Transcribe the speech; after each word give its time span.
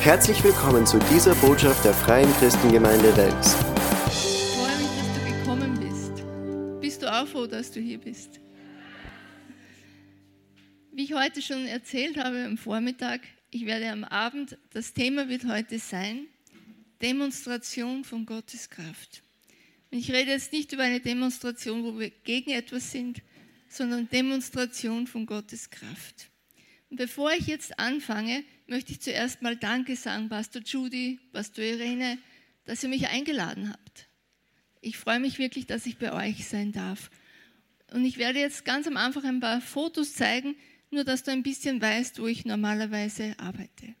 Herzlich 0.00 0.42
willkommen 0.44 0.86
zu 0.86 1.00
dieser 1.12 1.34
Botschaft 1.34 1.84
der 1.84 1.92
Freien 1.92 2.32
Christengemeinde 2.34 3.14
Wels. 3.16 3.56
Ich 4.06 4.54
freue 4.54 4.76
mich, 4.78 4.88
dass 4.96 5.12
du 5.12 5.38
gekommen 5.38 5.80
bist. 5.80 6.80
Bist 6.80 7.02
du 7.02 7.12
auch 7.12 7.26
froh, 7.26 7.46
dass 7.46 7.72
du 7.72 7.80
hier 7.80 7.98
bist? 7.98 8.38
Wie 10.92 11.02
ich 11.02 11.14
heute 11.14 11.42
schon 11.42 11.66
erzählt 11.66 12.16
habe 12.16 12.44
am 12.44 12.56
Vormittag, 12.56 13.22
ich 13.50 13.66
werde 13.66 13.90
am 13.90 14.04
Abend, 14.04 14.56
das 14.72 14.94
Thema 14.94 15.28
wird 15.28 15.44
heute 15.46 15.80
sein, 15.80 16.26
Demonstration 17.02 18.04
von 18.04 18.24
Gottes 18.24 18.70
Kraft. 18.70 19.22
Und 19.90 19.98
ich 19.98 20.12
rede 20.12 20.30
jetzt 20.30 20.52
nicht 20.52 20.72
über 20.72 20.84
eine 20.84 21.00
Demonstration, 21.00 21.82
wo 21.82 21.98
wir 21.98 22.10
gegen 22.10 22.52
etwas 22.52 22.92
sind, 22.92 23.20
sondern 23.68 24.08
Demonstration 24.08 25.08
von 25.08 25.26
Gottes 25.26 25.70
Kraft. 25.70 26.30
Und 26.88 26.98
bevor 26.98 27.32
ich 27.32 27.48
jetzt 27.48 27.78
anfange, 27.80 28.44
möchte 28.68 28.92
ich 28.92 29.00
zuerst 29.00 29.42
mal 29.42 29.56
Danke 29.56 29.96
sagen, 29.96 30.28
Pastor 30.28 30.62
Judy, 30.62 31.18
Pastor 31.32 31.64
Irene, 31.64 32.18
dass 32.66 32.82
ihr 32.82 32.88
mich 32.88 33.08
eingeladen 33.08 33.70
habt. 33.70 34.08
Ich 34.80 34.98
freue 34.98 35.20
mich 35.20 35.38
wirklich, 35.38 35.66
dass 35.66 35.86
ich 35.86 35.98
bei 35.98 36.12
euch 36.12 36.46
sein 36.46 36.72
darf. 36.72 37.10
Und 37.92 38.04
ich 38.04 38.18
werde 38.18 38.38
jetzt 38.38 38.64
ganz 38.64 38.86
am 38.86 38.96
Anfang 38.96 39.24
ein 39.24 39.40
paar 39.40 39.60
Fotos 39.60 40.14
zeigen, 40.14 40.54
nur 40.90 41.04
dass 41.04 41.22
du 41.22 41.30
ein 41.30 41.42
bisschen 41.42 41.80
weißt, 41.80 42.20
wo 42.20 42.26
ich 42.26 42.44
normalerweise 42.44 43.34
arbeite. 43.38 43.94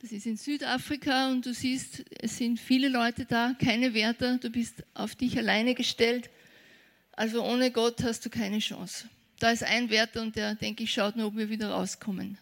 Das 0.00 0.12
ist 0.12 0.26
in 0.26 0.36
Südafrika 0.36 1.30
und 1.30 1.44
du 1.44 1.52
siehst, 1.52 2.04
es 2.20 2.38
sind 2.38 2.60
viele 2.60 2.88
Leute 2.88 3.24
da, 3.24 3.54
keine 3.58 3.92
Wärter, 3.92 4.38
du 4.38 4.50
bist 4.50 4.84
auf 4.94 5.14
dich 5.14 5.36
alleine 5.36 5.74
gestellt. 5.74 6.30
Also 7.12 7.42
ohne 7.42 7.70
Gott 7.70 8.02
hast 8.02 8.24
du 8.24 8.30
keine 8.30 8.58
Chance. 8.58 9.08
Da 9.38 9.50
ist 9.50 9.62
ein 9.62 9.90
Wärter 9.90 10.22
und 10.22 10.36
der, 10.36 10.54
denke 10.54 10.84
ich, 10.84 10.92
schaut 10.92 11.16
nur, 11.16 11.26
ob 11.26 11.36
wir 11.36 11.50
wieder 11.50 11.70
rauskommen. 11.70 12.38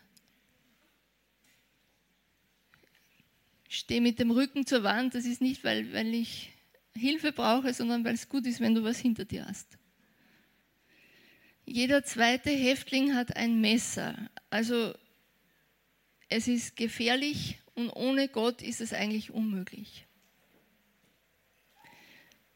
Ich 3.68 3.78
stehe 3.78 4.00
mit 4.00 4.20
dem 4.20 4.30
Rücken 4.30 4.66
zur 4.66 4.84
Wand. 4.84 5.14
Das 5.14 5.24
ist 5.24 5.40
nicht, 5.40 5.64
weil, 5.64 5.92
weil 5.92 6.14
ich 6.14 6.52
Hilfe 6.94 7.32
brauche, 7.32 7.74
sondern 7.74 8.04
weil 8.04 8.14
es 8.14 8.28
gut 8.28 8.46
ist, 8.46 8.60
wenn 8.60 8.74
du 8.74 8.84
was 8.84 8.98
hinter 8.98 9.24
dir 9.24 9.46
hast. 9.46 9.66
Jeder 11.66 12.04
zweite 12.04 12.50
Häftling 12.50 13.14
hat 13.14 13.36
ein 13.36 13.60
Messer. 13.60 14.30
Also 14.50 14.94
es 16.28 16.46
ist 16.46 16.76
gefährlich 16.76 17.58
und 17.74 17.90
ohne 17.90 18.28
Gott 18.28 18.62
ist 18.62 18.80
es 18.80 18.92
eigentlich 18.92 19.32
unmöglich. 19.32 20.06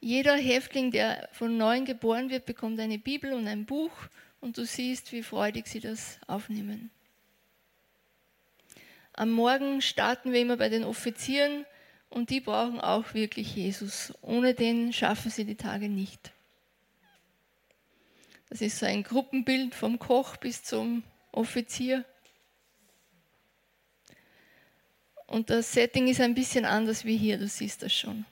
Jeder 0.01 0.37
Häftling, 0.37 0.93
der 0.93 1.29
von 1.33 1.57
neuem 1.57 1.85
geboren 1.85 2.31
wird, 2.31 2.47
bekommt 2.47 2.79
eine 2.79 2.99
Bibel 2.99 3.33
und 3.33 3.49
ein 3.49 3.67
Buch 3.67 3.91
und 4.41 4.59
du 4.59 4.65
siehst, 4.65 5.13
wie 5.13 5.23
freudig 5.23 5.67
sie 5.67 5.81
das 5.81 6.19
aufnehmen. 6.27 6.91
Am 9.13 9.31
Morgen 9.31 9.83
starten 9.83 10.33
wir 10.33 10.41
immer 10.41 10.57
bei 10.57 10.69
den 10.69 10.85
Offizieren 10.85 11.67
und 12.09 12.31
die 12.31 12.41
brauchen 12.41 12.81
auch 12.81 13.15
wirklich 13.15 13.55
Jesus. 13.55 14.15
Ohne 14.23 14.55
den 14.55 14.93
schaffen 14.93 15.31
sie 15.31 15.45
die 15.45 15.57
Tage 15.57 15.89
nicht. 15.89 16.33
Das 18.49 18.61
ist 18.61 18.79
so 18.79 18.87
ein 18.87 19.03
Gruppenbild 19.03 19.75
vom 19.75 19.99
Koch 19.99 20.37
bis 20.37 20.63
zum 20.63 21.03
Offizier. 21.33 22.05
Und 25.27 25.51
das 25.51 25.73
Setting 25.73 26.09
ist 26.09 26.21
ein 26.21 26.35
bisschen 26.35 26.65
anders 26.65 27.05
wie 27.05 27.17
hier, 27.17 27.39
du 27.39 27.47
siehst 27.47 27.83
das 27.83 27.93
schon. 27.93 28.25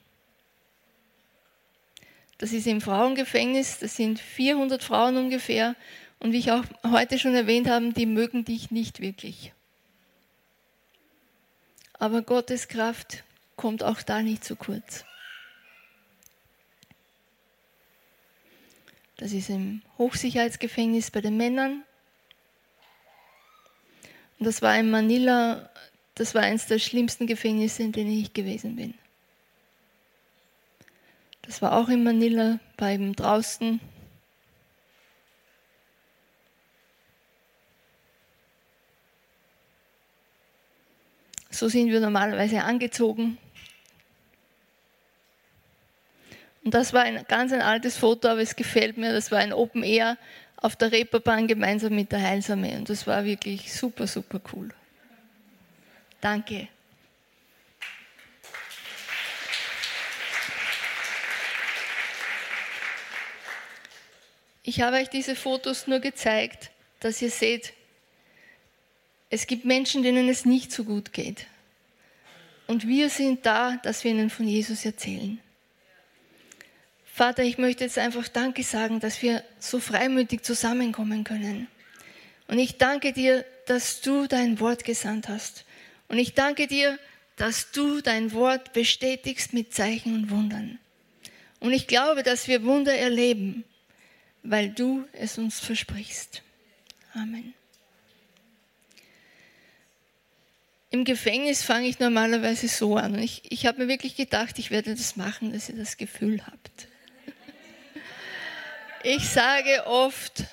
Das 2.39 2.53
ist 2.53 2.67
im 2.67 2.81
Frauengefängnis, 2.81 3.79
das 3.79 3.97
sind 3.97 4.20
400 4.20 4.83
Frauen 4.83 5.17
ungefähr. 5.17 5.75
Und 6.19 6.33
wie 6.33 6.39
ich 6.39 6.51
auch 6.51 6.65
heute 6.84 7.19
schon 7.19 7.34
erwähnt 7.34 7.69
habe, 7.69 7.93
die 7.93 8.06
mögen 8.06 8.45
dich 8.45 8.70
nicht 8.70 9.01
wirklich. 9.01 9.53
Aber 11.95 12.22
Gottes 12.22 12.69
Kraft 12.69 13.25
kommt 13.56 13.83
auch 13.83 14.03
da 14.03 14.22
nicht 14.22 14.44
zu 14.44 14.56
kurz. 14.56 15.05
Das 19.16 19.33
ist 19.33 19.49
im 19.49 19.83
Hochsicherheitsgefängnis 19.97 21.10
bei 21.10 21.22
den 21.22 21.39
Männern. 21.39 21.84
Und 24.39 24.47
das 24.47 24.60
war 24.60 24.78
in 24.78 24.91
Manila, 24.91 25.71
das 26.15 26.34
war 26.34 26.43
eines 26.43 26.66
der 26.66 26.78
schlimmsten 26.78 27.27
Gefängnisse, 27.27 27.83
in 27.83 27.93
denen 27.93 28.10
ich 28.10 28.34
gewesen 28.34 28.77
bin. 28.77 28.94
Das 31.47 31.62
war 31.62 31.77
auch 31.77 31.89
in 31.89 32.03
Manila, 32.03 32.59
beim 32.77 33.15
draußen. 33.15 33.81
So 41.51 41.69
sind 41.69 41.91
wir 41.91 42.01
normalerweise 42.01 42.62
angezogen. 42.62 43.39
Und 46.65 46.75
das 46.75 46.93
war 46.93 47.03
ein 47.03 47.25
ganz 47.29 47.53
ein 47.53 47.63
altes 47.63 47.97
Foto, 47.97 48.28
aber 48.28 48.41
es 48.41 48.57
gefällt 48.57 48.99
mir. 48.99 49.13
Das 49.13 49.31
war 49.31 49.39
ein 49.39 49.53
Open 49.53 49.84
Air 49.84 50.19
auf 50.57 50.75
der 50.75 50.91
Reeperbahn 50.91 51.47
gemeinsam 51.47 51.95
mit 51.95 52.11
der 52.11 52.21
Heilsarmee. 52.21 52.77
Und 52.77 52.91
das 52.91 53.07
war 53.07 53.25
wirklich 53.25 53.73
super, 53.73 54.07
super 54.09 54.41
cool. 54.53 54.71
Danke. 56.21 56.69
Ich 64.69 64.81
habe 64.81 64.97
euch 64.97 65.09
diese 65.09 65.37
Fotos 65.37 65.87
nur 65.87 66.00
gezeigt, 66.00 66.72
dass 66.99 67.22
ihr 67.22 67.31
seht, 67.31 67.72
es 69.31 69.47
gibt 69.47 69.65
Menschen, 69.65 70.03
denen 70.03 70.28
es 70.28 70.44
nicht 70.44 70.72
so 70.72 70.82
gut 70.82 71.12
geht. 71.12 71.47
Und 72.66 72.88
wir 72.88 73.09
sind 73.09 73.47
da, 73.47 73.77
dass 73.84 74.03
wir 74.03 74.10
ihnen 74.10 74.28
von 74.28 74.49
Jesus 74.49 74.84
erzählen. 74.84 75.38
Vater, 77.04 77.44
ich 77.44 77.59
möchte 77.59 77.84
jetzt 77.84 77.97
einfach 77.97 78.27
Danke 78.27 78.65
sagen, 78.65 78.99
dass 78.99 79.22
wir 79.22 79.44
so 79.60 79.78
freimütig 79.78 80.43
zusammenkommen 80.43 81.22
können. 81.22 81.69
Und 82.48 82.59
ich 82.59 82.77
danke 82.77 83.12
dir, 83.12 83.44
dass 83.66 84.00
du 84.00 84.27
dein 84.27 84.59
Wort 84.59 84.83
gesandt 84.83 85.28
hast. 85.28 85.65
Und 86.09 86.19
ich 86.19 86.34
danke 86.34 86.66
dir, 86.66 86.98
dass 87.37 87.71
du 87.71 88.00
dein 88.00 88.33
Wort 88.33 88.72
bestätigst 88.72 89.53
mit 89.53 89.72
Zeichen 89.72 90.12
und 90.12 90.31
Wundern. 90.31 90.81
Und 91.60 91.72
ich 91.72 91.87
glaube, 91.87 92.25
dass 92.25 92.48
wir 92.48 92.65
Wunder 92.65 92.97
erleben 92.97 93.62
weil 94.51 94.71
du 94.71 95.07
es 95.12 95.39
uns 95.39 95.61
versprichst. 95.61 96.43
Amen. 97.15 97.55
Im 100.91 101.05
Gefängnis 101.05 101.62
fange 101.62 101.89
ich 101.89 101.99
normalerweise 101.99 102.69
so 102.69 102.97
an. 102.97 103.19
Ich, 103.19 103.43
ich 103.51 103.67
habe 103.67 103.83
mir 103.83 103.89
wirklich 103.89 104.17
gedacht, 104.17 104.59
ich 104.59 104.71
werde 104.71 104.95
das 104.95 105.17
machen, 105.17 105.53
dass 105.53 105.69
ihr 105.69 105.77
das 105.77 105.97
Gefühl 105.97 106.47
habt. 106.47 106.89
Ich 109.03 109.29
sage 109.29 109.87
oft, 109.87 110.45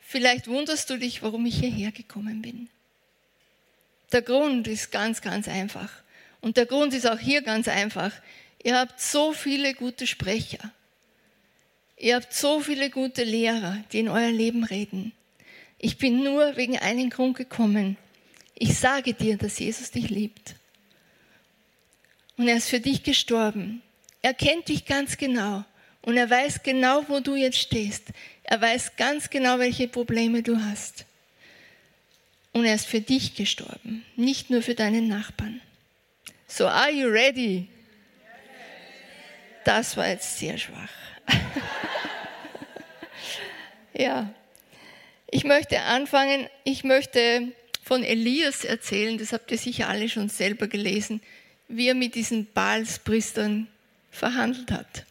vielleicht 0.00 0.46
wunderst 0.46 0.90
du 0.90 0.98
dich, 0.98 1.22
warum 1.22 1.46
ich 1.46 1.58
hierher 1.58 1.90
gekommen 1.90 2.42
bin. 2.42 2.68
Der 4.12 4.22
Grund 4.22 4.66
ist 4.68 4.90
ganz, 4.90 5.20
ganz 5.20 5.48
einfach. 5.48 5.90
Und 6.40 6.56
der 6.56 6.66
Grund 6.66 6.94
ist 6.94 7.06
auch 7.06 7.18
hier 7.18 7.42
ganz 7.42 7.68
einfach. 7.68 8.12
Ihr 8.62 8.78
habt 8.78 9.00
so 9.00 9.32
viele 9.32 9.74
gute 9.74 10.06
Sprecher. 10.06 10.72
Ihr 12.00 12.16
habt 12.16 12.32
so 12.32 12.60
viele 12.60 12.88
gute 12.88 13.24
Lehrer, 13.24 13.76
die 13.92 13.98
in 13.98 14.08
euer 14.08 14.30
Leben 14.30 14.64
reden. 14.64 15.12
Ich 15.76 15.98
bin 15.98 16.24
nur 16.24 16.56
wegen 16.56 16.78
einem 16.78 17.10
Grund 17.10 17.36
gekommen. 17.36 17.98
Ich 18.54 18.78
sage 18.78 19.12
dir, 19.12 19.36
dass 19.36 19.58
Jesus 19.58 19.90
dich 19.90 20.08
liebt. 20.08 20.54
Und 22.38 22.48
er 22.48 22.56
ist 22.56 22.70
für 22.70 22.80
dich 22.80 23.02
gestorben. 23.02 23.82
Er 24.22 24.32
kennt 24.32 24.68
dich 24.68 24.86
ganz 24.86 25.18
genau. 25.18 25.62
Und 26.00 26.16
er 26.16 26.30
weiß 26.30 26.62
genau, 26.62 27.04
wo 27.08 27.20
du 27.20 27.36
jetzt 27.36 27.58
stehst. 27.58 28.04
Er 28.44 28.62
weiß 28.62 28.96
ganz 28.96 29.28
genau, 29.28 29.58
welche 29.58 29.86
Probleme 29.86 30.42
du 30.42 30.56
hast. 30.56 31.04
Und 32.52 32.64
er 32.64 32.76
ist 32.76 32.86
für 32.86 33.02
dich 33.02 33.34
gestorben, 33.34 34.06
nicht 34.16 34.48
nur 34.48 34.62
für 34.62 34.74
deinen 34.74 35.06
Nachbarn. 35.06 35.60
So, 36.48 36.66
are 36.66 36.90
you 36.90 37.08
ready? 37.08 37.68
Das 39.66 39.98
war 39.98 40.08
jetzt 40.08 40.38
sehr 40.38 40.56
schwach. 40.56 40.88
Ja, 44.00 44.32
ich 45.30 45.44
möchte 45.44 45.82
anfangen, 45.82 46.48
ich 46.64 46.84
möchte 46.84 47.52
von 47.82 48.02
Elias 48.02 48.64
erzählen, 48.64 49.18
das 49.18 49.34
habt 49.34 49.50
ihr 49.50 49.58
sicher 49.58 49.90
alle 49.90 50.08
schon 50.08 50.30
selber 50.30 50.68
gelesen, 50.68 51.20
wie 51.68 51.88
er 51.88 51.94
mit 51.94 52.14
diesen 52.14 52.50
Baalspriestern 52.50 53.66
verhandelt 54.10 54.70
hat. 54.70 55.04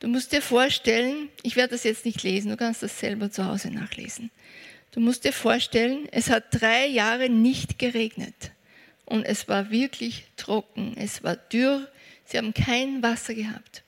Du 0.00 0.08
musst 0.08 0.32
dir 0.32 0.42
vorstellen, 0.42 1.28
ich 1.44 1.54
werde 1.54 1.74
das 1.74 1.84
jetzt 1.84 2.04
nicht 2.04 2.24
lesen, 2.24 2.50
du 2.50 2.56
kannst 2.56 2.82
das 2.82 2.98
selber 2.98 3.30
zu 3.30 3.46
Hause 3.46 3.70
nachlesen. 3.70 4.32
Du 4.90 4.98
musst 4.98 5.24
dir 5.24 5.32
vorstellen, 5.32 6.08
es 6.10 6.30
hat 6.30 6.46
drei 6.50 6.86
Jahre 6.86 7.28
nicht 7.28 7.78
geregnet 7.78 8.50
und 9.04 9.24
es 9.24 9.46
war 9.46 9.70
wirklich 9.70 10.24
trocken, 10.36 10.96
es 10.96 11.22
war 11.22 11.36
dürr, 11.36 11.86
sie 12.24 12.38
haben 12.38 12.54
kein 12.54 13.04
Wasser 13.04 13.34
gehabt. 13.34 13.84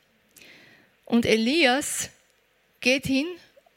Und 1.06 1.26
Elias 1.26 2.10
geht 2.78 3.06
hin 3.06 3.26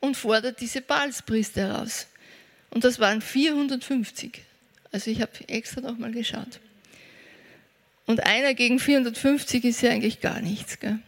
und 0.05 0.15
fordert 0.15 0.61
diese 0.61 0.81
Baalspriester 0.81 1.67
heraus 1.67 2.07
Und 2.69 2.83
das 2.83 2.99
waren 2.99 3.21
450. 3.21 4.41
Also 4.91 5.11
ich 5.11 5.21
habe 5.21 5.31
extra 5.47 5.81
nochmal 5.81 6.11
geschaut. 6.11 6.59
Und 8.05 8.23
einer 8.23 8.53
gegen 8.53 8.79
450 8.79 9.63
ist 9.65 9.81
ja 9.81 9.91
eigentlich 9.91 10.21
gar 10.21 10.39
nichts. 10.39 10.79
Gell? 10.79 10.99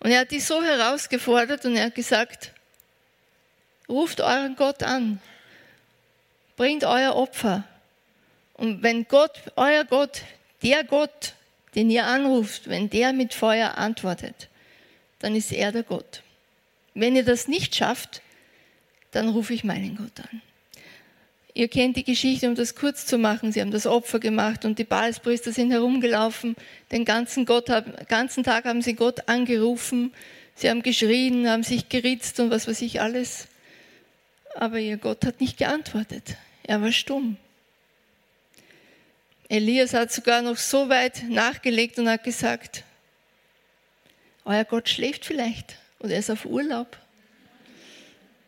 Und 0.00 0.10
er 0.10 0.20
hat 0.20 0.30
die 0.30 0.40
so 0.40 0.62
herausgefordert 0.62 1.64
und 1.64 1.76
er 1.76 1.86
hat 1.86 1.94
gesagt, 1.94 2.52
ruft 3.88 4.20
euren 4.20 4.56
Gott 4.56 4.82
an, 4.82 5.20
bringt 6.56 6.84
euer 6.84 7.14
Opfer. 7.14 7.64
Und 8.54 8.82
wenn 8.82 9.06
Gott, 9.06 9.40
euer 9.56 9.84
Gott, 9.84 10.22
der 10.62 10.84
Gott, 10.84 11.34
den 11.74 11.90
ihr 11.90 12.06
anruft, 12.06 12.68
wenn 12.68 12.88
der 12.88 13.12
mit 13.12 13.34
Feuer 13.34 13.76
antwortet, 13.76 14.48
dann 15.20 15.36
ist 15.36 15.52
er 15.52 15.72
der 15.72 15.82
Gott. 15.82 16.23
Wenn 16.94 17.16
ihr 17.16 17.24
das 17.24 17.48
nicht 17.48 17.74
schafft, 17.74 18.22
dann 19.10 19.28
rufe 19.28 19.52
ich 19.52 19.64
meinen 19.64 19.96
Gott 19.96 20.20
an. 20.20 20.42
Ihr 21.56 21.68
kennt 21.68 21.96
die 21.96 22.04
Geschichte, 22.04 22.48
um 22.48 22.56
das 22.56 22.74
kurz 22.74 23.06
zu 23.06 23.16
machen. 23.16 23.52
Sie 23.52 23.60
haben 23.60 23.70
das 23.70 23.86
Opfer 23.86 24.18
gemacht 24.18 24.64
und 24.64 24.78
die 24.78 24.84
Baalspriester 24.84 25.52
sind 25.52 25.70
herumgelaufen. 25.70 26.56
Den 26.90 27.04
ganzen, 27.04 27.44
Gott, 27.46 27.66
ganzen 28.08 28.42
Tag 28.42 28.64
haben 28.64 28.82
sie 28.82 28.94
Gott 28.94 29.28
angerufen. 29.28 30.12
Sie 30.56 30.68
haben 30.68 30.82
geschrien, 30.82 31.48
haben 31.48 31.62
sich 31.62 31.88
geritzt 31.88 32.40
und 32.40 32.50
was 32.50 32.66
weiß 32.66 32.82
ich 32.82 33.00
alles. 33.00 33.46
Aber 34.56 34.78
ihr 34.78 34.96
Gott 34.96 35.24
hat 35.24 35.40
nicht 35.40 35.56
geantwortet. 35.56 36.36
Er 36.64 36.80
war 36.82 36.90
stumm. 36.90 37.36
Elias 39.48 39.94
hat 39.94 40.12
sogar 40.12 40.42
noch 40.42 40.56
so 40.56 40.88
weit 40.88 41.24
nachgelegt 41.28 41.98
und 41.98 42.08
hat 42.08 42.24
gesagt, 42.24 42.82
euer 44.44 44.64
Gott 44.64 44.88
schläft 44.88 45.24
vielleicht 45.24 45.76
oder 46.04 46.12
er 46.12 46.18
ist 46.18 46.30
auf 46.30 46.44
Urlaub. 46.44 46.98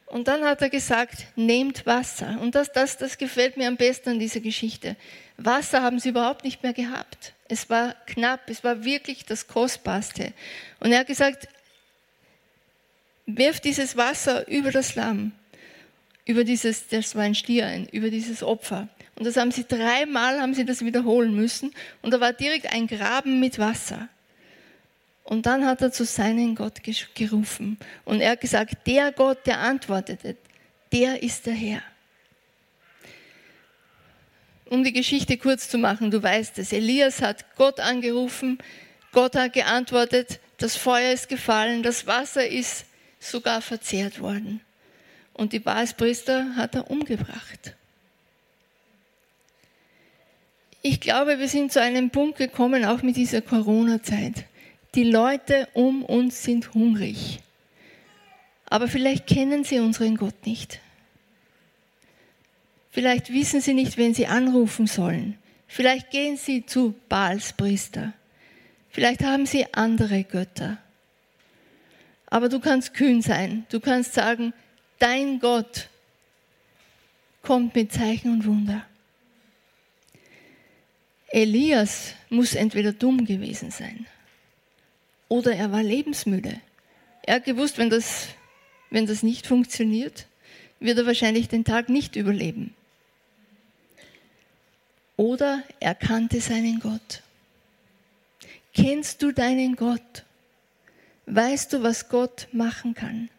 Und 0.04 0.28
dann 0.28 0.44
hat 0.44 0.60
er 0.60 0.68
gesagt, 0.68 1.24
nehmt 1.36 1.86
Wasser. 1.86 2.38
Und 2.40 2.54
das, 2.54 2.70
das, 2.70 2.98
das 2.98 3.16
gefällt 3.16 3.56
mir 3.56 3.66
am 3.66 3.76
besten 3.76 4.10
an 4.10 4.18
dieser 4.18 4.40
Geschichte. 4.40 4.94
Wasser 5.38 5.82
haben 5.82 5.98
sie 5.98 6.10
überhaupt 6.10 6.44
nicht 6.44 6.62
mehr 6.62 6.74
gehabt. 6.74 7.32
Es 7.48 7.70
war 7.70 7.94
knapp, 8.06 8.48
es 8.48 8.62
war 8.62 8.84
wirklich 8.84 9.24
das 9.24 9.48
Kostbarste. 9.48 10.32
Und 10.80 10.92
er 10.92 11.00
hat 11.00 11.06
gesagt, 11.06 11.48
wirft 13.24 13.64
dieses 13.64 13.96
Wasser 13.96 14.46
über 14.48 14.70
das 14.70 14.94
Lamm, 14.94 15.32
über 16.26 16.44
dieses, 16.44 16.88
das 16.88 17.14
war 17.14 17.22
ein 17.22 17.34
Stier, 17.34 17.88
über 17.90 18.10
dieses 18.10 18.42
Opfer. 18.42 18.88
Und 19.16 19.26
das 19.26 19.36
haben 19.36 19.50
sie 19.50 19.64
dreimal, 19.66 20.40
haben 20.40 20.54
sie 20.54 20.66
das 20.66 20.84
wiederholen 20.84 21.34
müssen. 21.34 21.72
Und 22.02 22.12
da 22.12 22.20
war 22.20 22.34
direkt 22.34 22.72
ein 22.72 22.86
Graben 22.86 23.40
mit 23.40 23.58
Wasser. 23.58 24.08
Und 25.26 25.44
dann 25.44 25.66
hat 25.66 25.82
er 25.82 25.90
zu 25.90 26.04
seinem 26.04 26.54
Gott 26.54 26.80
gerufen. 27.14 27.78
Und 28.04 28.20
er 28.20 28.32
hat 28.32 28.40
gesagt, 28.40 28.86
der 28.86 29.10
Gott, 29.10 29.44
der 29.44 29.58
antwortete, 29.58 30.36
der 30.92 31.20
ist 31.20 31.46
der 31.46 31.54
Herr. 31.54 31.82
Um 34.66 34.84
die 34.84 34.92
Geschichte 34.92 35.36
kurz 35.36 35.68
zu 35.68 35.78
machen, 35.78 36.12
du 36.12 36.22
weißt 36.22 36.58
es, 36.58 36.72
Elias 36.72 37.22
hat 37.22 37.56
Gott 37.56 37.80
angerufen, 37.80 38.58
Gott 39.10 39.34
hat 39.34 39.52
geantwortet, 39.52 40.38
das 40.58 40.76
Feuer 40.76 41.12
ist 41.12 41.28
gefallen, 41.28 41.82
das 41.82 42.06
Wasser 42.06 42.46
ist 42.46 42.84
sogar 43.18 43.62
verzehrt 43.62 44.20
worden. 44.20 44.60
Und 45.32 45.52
die 45.52 45.58
Baalspriester 45.58 46.54
hat 46.54 46.76
er 46.76 46.88
umgebracht. 46.88 47.74
Ich 50.82 51.00
glaube, 51.00 51.40
wir 51.40 51.48
sind 51.48 51.72
zu 51.72 51.82
einem 51.82 52.10
Punkt 52.10 52.38
gekommen, 52.38 52.84
auch 52.84 53.02
mit 53.02 53.16
dieser 53.16 53.42
Corona-Zeit 53.42 54.44
die 54.96 55.04
Leute 55.04 55.68
um 55.74 56.02
uns 56.02 56.42
sind 56.42 56.72
hungrig. 56.72 57.40
Aber 58.64 58.88
vielleicht 58.88 59.26
kennen 59.26 59.62
sie 59.62 59.78
unseren 59.78 60.16
Gott 60.16 60.46
nicht. 60.46 60.80
Vielleicht 62.90 63.30
wissen 63.30 63.60
sie 63.60 63.74
nicht, 63.74 63.98
wen 63.98 64.14
sie 64.14 64.26
anrufen 64.26 64.86
sollen. 64.86 65.36
Vielleicht 65.68 66.10
gehen 66.10 66.38
sie 66.38 66.64
zu 66.64 66.94
Baals 67.10 67.52
Priester. 67.52 68.14
Vielleicht 68.88 69.22
haben 69.22 69.44
sie 69.44 69.72
andere 69.74 70.24
Götter. 70.24 70.78
Aber 72.28 72.48
du 72.48 72.58
kannst 72.58 72.94
kühn 72.94 73.20
sein. 73.20 73.66
Du 73.68 73.80
kannst 73.80 74.14
sagen, 74.14 74.54
dein 74.98 75.38
Gott 75.40 75.90
kommt 77.42 77.74
mit 77.74 77.92
Zeichen 77.92 78.32
und 78.32 78.46
Wunder. 78.46 78.84
Elias 81.28 82.14
muss 82.30 82.54
entweder 82.54 82.92
dumm 82.92 83.26
gewesen 83.26 83.70
sein 83.70 84.06
oder 85.28 85.54
er 85.54 85.72
war 85.72 85.82
lebensmüde. 85.82 86.60
Er 87.22 87.36
hat 87.36 87.44
gewusst, 87.44 87.78
wenn 87.78 87.90
das, 87.90 88.28
wenn 88.90 89.06
das 89.06 89.22
nicht 89.22 89.46
funktioniert, 89.46 90.26
wird 90.80 90.98
er 90.98 91.06
wahrscheinlich 91.06 91.48
den 91.48 91.64
Tag 91.64 91.88
nicht 91.88 92.16
überleben. 92.16 92.74
Oder 95.16 95.62
er 95.80 95.94
kannte 95.94 96.40
seinen 96.40 96.80
Gott. 96.80 97.22
Kennst 98.74 99.22
du 99.22 99.32
deinen 99.32 99.74
Gott? 99.74 100.24
Weißt 101.24 101.72
du, 101.72 101.82
was 101.82 102.08
Gott 102.08 102.48
machen 102.52 102.94
kann? 102.94 103.30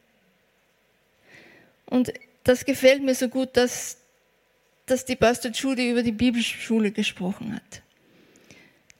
Und 1.86 2.12
das 2.44 2.66
gefällt 2.66 3.04
mir 3.04 3.16
so 3.16 3.30
gut, 3.30 3.56
dass, 3.56 3.98
dass 4.88 5.06
die 5.06 5.16
Pastor 5.16 5.52
Judy 5.52 5.92
über 5.92 6.04
die 6.04 6.12
Bibelschule 6.12 6.92
gesprochen 6.92 7.56
hat. 7.56 7.82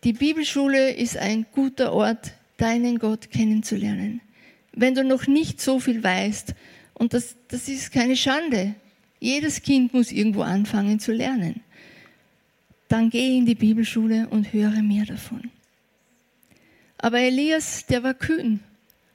Die 0.04 0.14
Bibelschule 0.14 0.92
ist 0.92 1.18
ein 1.18 1.46
guter 1.52 1.92
Ort, 1.92 2.32
deinen 2.58 3.00
Gott 3.00 3.32
kennenzulernen. 3.32 4.22
Wenn 4.74 4.96
du 4.96 5.04
noch 5.04 5.28
nicht 5.28 5.62
so 5.62 5.80
viel 5.80 6.04
weißt, 6.04 6.54
und 6.94 7.14
das, 7.14 7.36
das 7.48 7.68
ist 7.68 7.92
keine 7.92 8.16
Schande, 8.16 8.76
jedes 9.20 9.62
Kind 9.62 9.94
muss 9.94 10.12
irgendwo 10.12 10.42
anfangen 10.42 11.00
zu 11.00 11.12
lernen, 11.12 11.62
dann 12.88 13.10
geh 13.10 13.38
in 13.38 13.46
die 13.46 13.56
Bibelschule 13.56 14.28
und 14.30 14.54
höre 14.54 14.82
mehr 14.82 15.06
davon. 15.06 15.52
Aber 16.98 17.20
Elias, 17.20 17.86
der 17.86 18.04
war 18.04 18.14
kühn 18.14 18.60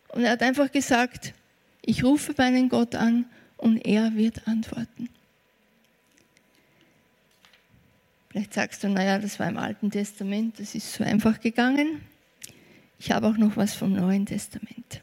und 0.08 0.24
er 0.24 0.32
hat 0.32 0.42
einfach 0.42 0.70
gesagt, 0.70 1.34
ich 1.82 2.04
rufe 2.04 2.34
meinen 2.36 2.68
Gott 2.68 2.94
an 2.94 3.24
und 3.56 3.78
er 3.78 4.14
wird 4.14 4.46
antworten. 4.46 5.08
Vielleicht 8.30 8.54
sagst 8.54 8.82
du, 8.82 8.88
naja, 8.88 9.18
das 9.18 9.38
war 9.40 9.48
im 9.48 9.58
Alten 9.58 9.90
Testament, 9.90 10.58
das 10.58 10.74
ist 10.74 10.92
so 10.92 11.04
einfach 11.04 11.40
gegangen. 11.40 12.00
Ich 13.04 13.10
habe 13.10 13.26
auch 13.26 13.36
noch 13.36 13.56
was 13.56 13.74
vom 13.74 13.94
Neuen 13.94 14.26
Testament. 14.26 15.00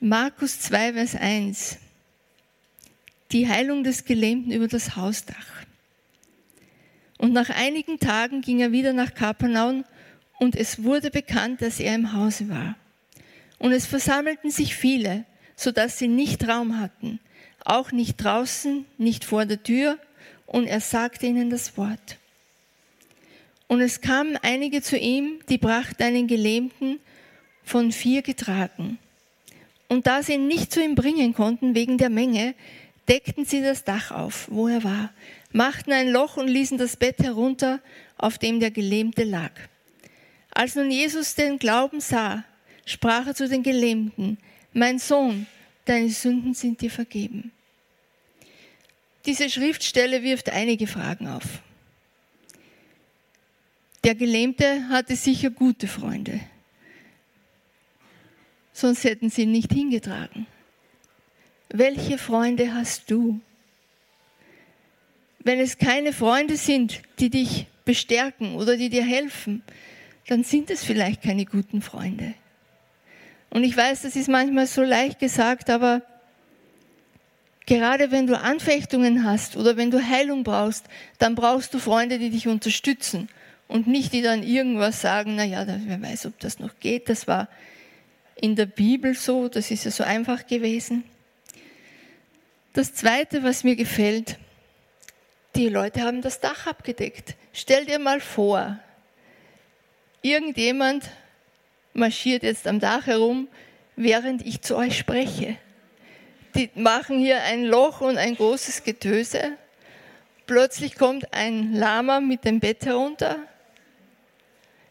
Markus 0.00 0.58
2, 0.58 0.94
Vers 0.94 1.14
1. 1.14 1.78
Die 3.30 3.48
Heilung 3.48 3.84
des 3.84 4.04
Gelähmten 4.04 4.50
über 4.50 4.66
das 4.66 4.96
Hausdach. 4.96 5.64
Und 7.16 7.32
nach 7.32 7.48
einigen 7.50 8.00
Tagen 8.00 8.40
ging 8.40 8.58
er 8.58 8.72
wieder 8.72 8.92
nach 8.92 9.14
Kapernaum 9.14 9.84
und 10.40 10.56
es 10.56 10.82
wurde 10.82 11.12
bekannt, 11.12 11.62
dass 11.62 11.78
er 11.78 11.94
im 11.94 12.12
Hause 12.12 12.48
war. 12.48 12.74
Und 13.60 13.70
es 13.70 13.86
versammelten 13.86 14.50
sich 14.50 14.74
viele, 14.74 15.26
so 15.54 15.70
dass 15.70 15.96
sie 15.96 16.08
nicht 16.08 16.48
Raum 16.48 16.80
hatten, 16.80 17.20
auch 17.64 17.92
nicht 17.92 18.16
draußen, 18.16 18.84
nicht 18.98 19.24
vor 19.24 19.46
der 19.46 19.62
Tür, 19.62 19.96
und 20.46 20.66
er 20.66 20.80
sagte 20.80 21.26
ihnen 21.26 21.50
das 21.50 21.76
Wort. 21.76 22.18
Und 23.68 23.82
es 23.82 24.00
kamen 24.00 24.36
einige 24.42 24.82
zu 24.82 24.96
ihm, 24.98 25.40
die 25.48 25.58
brachten 25.58 26.02
einen 26.02 26.26
Gelähmten 26.26 26.98
von 27.62 27.92
vier 27.92 28.22
getragen. 28.22 28.98
Und 29.88 30.06
da 30.06 30.22
sie 30.22 30.34
ihn 30.34 30.48
nicht 30.48 30.72
zu 30.72 30.82
ihm 30.82 30.94
bringen 30.94 31.34
konnten 31.34 31.74
wegen 31.74 31.98
der 31.98 32.10
Menge, 32.10 32.54
deckten 33.08 33.44
sie 33.44 33.62
das 33.62 33.84
Dach 33.84 34.10
auf, 34.10 34.48
wo 34.50 34.68
er 34.68 34.84
war, 34.84 35.12
machten 35.52 35.92
ein 35.92 36.10
Loch 36.10 36.36
und 36.36 36.48
ließen 36.48 36.78
das 36.78 36.96
Bett 36.96 37.18
herunter, 37.20 37.80
auf 38.16 38.38
dem 38.38 38.58
der 38.58 38.70
Gelähmte 38.70 39.24
lag. 39.24 39.52
Als 40.50 40.74
nun 40.74 40.90
Jesus 40.90 41.34
den 41.34 41.58
Glauben 41.58 42.00
sah, 42.00 42.44
sprach 42.84 43.26
er 43.26 43.34
zu 43.34 43.48
den 43.48 43.62
Gelähmten, 43.62 44.38
mein 44.72 44.98
Sohn, 44.98 45.46
deine 45.84 46.10
Sünden 46.10 46.54
sind 46.54 46.80
dir 46.80 46.90
vergeben. 46.90 47.52
Diese 49.26 49.48
Schriftstelle 49.50 50.22
wirft 50.22 50.50
einige 50.50 50.86
Fragen 50.86 51.28
auf. 51.28 51.44
Der 54.08 54.14
Gelähmte 54.14 54.88
hatte 54.88 55.16
sicher 55.16 55.50
gute 55.50 55.86
Freunde. 55.86 56.40
Sonst 58.72 59.04
hätten 59.04 59.28
sie 59.28 59.42
ihn 59.42 59.52
nicht 59.52 59.70
hingetragen. 59.70 60.46
Welche 61.68 62.16
Freunde 62.16 62.72
hast 62.72 63.10
du? 63.10 63.38
Wenn 65.40 65.60
es 65.60 65.76
keine 65.76 66.14
Freunde 66.14 66.56
sind, 66.56 67.02
die 67.18 67.28
dich 67.28 67.66
bestärken 67.84 68.54
oder 68.54 68.78
die 68.78 68.88
dir 68.88 69.04
helfen, 69.04 69.62
dann 70.26 70.42
sind 70.42 70.70
es 70.70 70.82
vielleicht 70.82 71.20
keine 71.20 71.44
guten 71.44 71.82
Freunde. 71.82 72.32
Und 73.50 73.62
ich 73.62 73.76
weiß, 73.76 74.00
das 74.00 74.16
ist 74.16 74.30
manchmal 74.30 74.66
so 74.68 74.80
leicht 74.80 75.18
gesagt, 75.18 75.68
aber 75.68 76.00
gerade 77.66 78.10
wenn 78.10 78.26
du 78.26 78.40
Anfechtungen 78.40 79.24
hast 79.24 79.58
oder 79.58 79.76
wenn 79.76 79.90
du 79.90 80.02
Heilung 80.02 80.44
brauchst, 80.44 80.86
dann 81.18 81.34
brauchst 81.34 81.74
du 81.74 81.78
Freunde, 81.78 82.18
die 82.18 82.30
dich 82.30 82.48
unterstützen 82.48 83.28
und 83.68 83.86
nicht 83.86 84.12
die 84.12 84.22
dann 84.22 84.42
irgendwas 84.42 85.00
sagen, 85.00 85.36
na 85.36 85.44
ja, 85.44 85.66
wer 85.66 86.02
weiß, 86.02 86.26
ob 86.26 86.38
das 86.40 86.58
noch 86.58 86.80
geht. 86.80 87.08
Das 87.08 87.28
war 87.28 87.48
in 88.34 88.56
der 88.56 88.66
Bibel 88.66 89.14
so, 89.14 89.48
das 89.48 89.70
ist 89.70 89.84
ja 89.84 89.90
so 89.90 90.04
einfach 90.04 90.46
gewesen. 90.46 91.04
Das 92.72 92.94
Zweite, 92.94 93.42
was 93.42 93.64
mir 93.64 93.76
gefällt, 93.76 94.38
die 95.54 95.68
Leute 95.68 96.02
haben 96.02 96.22
das 96.22 96.40
Dach 96.40 96.66
abgedeckt. 96.66 97.34
Stell 97.52 97.84
dir 97.84 97.98
mal 97.98 98.20
vor, 98.20 98.78
irgendjemand 100.22 101.04
marschiert 101.92 102.44
jetzt 102.44 102.66
am 102.66 102.80
Dach 102.80 103.06
herum, 103.06 103.48
während 103.96 104.46
ich 104.46 104.62
zu 104.62 104.76
euch 104.76 104.96
spreche. 104.96 105.56
Die 106.54 106.70
machen 106.74 107.18
hier 107.18 107.42
ein 107.42 107.64
Loch 107.64 108.00
und 108.00 108.16
ein 108.16 108.36
großes 108.36 108.84
Getöse. 108.84 109.52
Plötzlich 110.46 110.94
kommt 110.94 111.34
ein 111.34 111.74
Lama 111.74 112.20
mit 112.20 112.44
dem 112.44 112.60
Bett 112.60 112.86
herunter. 112.86 113.36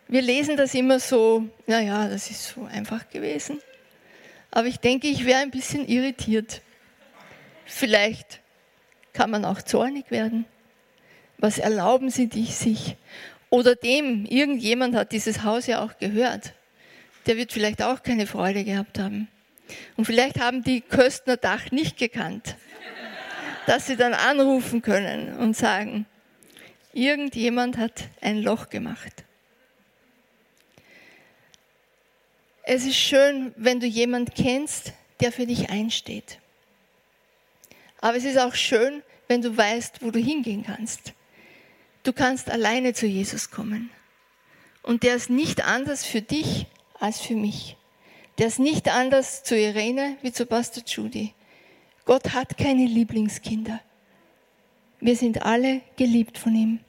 Wir 0.09 0.21
lesen 0.21 0.55
das 0.55 0.73
immer 0.73 0.99
so, 0.99 1.49
naja, 1.65 2.07
das 2.07 2.29
ist 2.29 2.47
so 2.49 2.63
einfach 2.63 3.09
gewesen. 3.09 3.59
Aber 4.51 4.67
ich 4.67 4.79
denke, 4.79 5.07
ich 5.07 5.25
wäre 5.25 5.41
ein 5.41 5.51
bisschen 5.51 5.85
irritiert. 5.87 6.61
Vielleicht 7.65 8.39
kann 9.11 9.29
man 9.29 9.43
auch 9.43 9.61
zornig 9.61 10.09
werden. 10.09 10.45
Was 11.37 11.57
erlauben 11.57 12.09
Sie 12.09 12.29
sich? 12.45 12.95
Oder 13.49 13.75
dem, 13.75 14.25
irgendjemand 14.25 14.95
hat 14.95 15.11
dieses 15.11 15.43
Haus 15.43 15.67
ja 15.67 15.83
auch 15.83 15.97
gehört. 15.97 16.53
Der 17.25 17.35
wird 17.35 17.51
vielleicht 17.51 17.83
auch 17.83 18.01
keine 18.01 18.27
Freude 18.27 18.63
gehabt 18.63 18.99
haben. 18.99 19.27
Und 19.97 20.05
vielleicht 20.05 20.39
haben 20.39 20.63
die 20.63 20.79
Köstner 20.79 21.35
Dach 21.35 21.71
nicht 21.71 21.97
gekannt, 21.97 22.55
dass 23.65 23.87
sie 23.87 23.97
dann 23.97 24.13
anrufen 24.13 24.81
können 24.81 25.37
und 25.37 25.57
sagen, 25.57 26.05
irgendjemand 26.93 27.77
hat 27.77 28.05
ein 28.21 28.41
Loch 28.41 28.69
gemacht. 28.69 29.26
Es 32.69 32.85
ist 32.85 32.97
schön, 32.97 33.53
wenn 33.55 33.79
du 33.79 33.85
jemand 33.85 34.35
kennst, 34.35 34.91
der 35.21 35.31
für 35.31 35.45
dich 35.45 35.69
einsteht. 35.69 36.37
Aber 38.01 38.17
es 38.17 38.25
ist 38.25 38.37
auch 38.37 38.55
schön, 38.55 39.03
wenn 39.29 39.41
du 39.41 39.55
weißt, 39.55 40.01
wo 40.01 40.11
du 40.11 40.19
hingehen 40.19 40.65
kannst. 40.65 41.13
Du 42.03 42.11
kannst 42.11 42.49
alleine 42.49 42.93
zu 42.93 43.07
Jesus 43.07 43.51
kommen. 43.51 43.89
Und 44.83 45.03
der 45.03 45.15
ist 45.15 45.29
nicht 45.29 45.63
anders 45.63 46.03
für 46.05 46.21
dich 46.21 46.65
als 46.99 47.21
für 47.21 47.35
mich. 47.35 47.77
Der 48.37 48.47
ist 48.47 48.59
nicht 48.59 48.89
anders 48.89 49.45
zu 49.45 49.57
Irene 49.57 50.17
wie 50.21 50.33
zu 50.33 50.45
Pastor 50.45 50.83
Judy. 50.85 51.33
Gott 52.03 52.33
hat 52.33 52.57
keine 52.57 52.85
Lieblingskinder. 52.85 53.79
Wir 54.99 55.15
sind 55.15 55.43
alle 55.43 55.79
geliebt 55.95 56.37
von 56.37 56.53
ihm. 56.53 56.79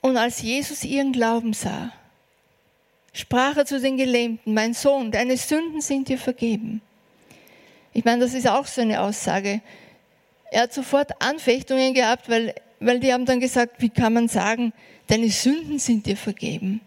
Und 0.00 0.16
als 0.16 0.42
Jesus 0.42 0.84
ihren 0.84 1.10
Glauben 1.10 1.54
sah, 1.54 1.92
sprach 3.14 3.56
er 3.56 3.64
zu 3.64 3.80
den 3.80 3.96
Gelähmten, 3.96 4.52
mein 4.52 4.74
Sohn, 4.74 5.10
deine 5.10 5.38
Sünden 5.38 5.80
sind 5.80 6.08
dir 6.08 6.18
vergeben. 6.18 6.82
Ich 7.94 8.04
meine, 8.04 8.22
das 8.22 8.34
ist 8.34 8.46
auch 8.46 8.66
so 8.66 8.82
eine 8.82 9.00
Aussage. 9.00 9.62
Er 10.50 10.64
hat 10.64 10.74
sofort 10.74 11.22
Anfechtungen 11.22 11.94
gehabt, 11.94 12.28
weil 12.28 12.54
weil 12.84 13.00
die 13.00 13.12
haben 13.12 13.24
dann 13.24 13.40
gesagt, 13.40 13.80
wie 13.80 13.88
kann 13.88 14.12
man 14.12 14.28
sagen, 14.28 14.72
deine 15.06 15.30
Sünden 15.30 15.78
sind 15.78 16.06
dir 16.06 16.16
vergeben. 16.16 16.80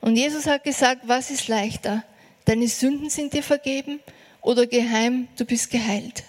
Und 0.00 0.16
Jesus 0.16 0.46
hat 0.46 0.64
gesagt, 0.64 1.02
was 1.06 1.30
ist 1.30 1.48
leichter? 1.48 2.04
Deine 2.44 2.68
Sünden 2.68 3.10
sind 3.10 3.32
dir 3.32 3.42
vergeben 3.42 4.00
oder 4.42 4.66
geheim, 4.66 5.28
du 5.36 5.44
bist 5.44 5.70
geheilt. 5.70 6.24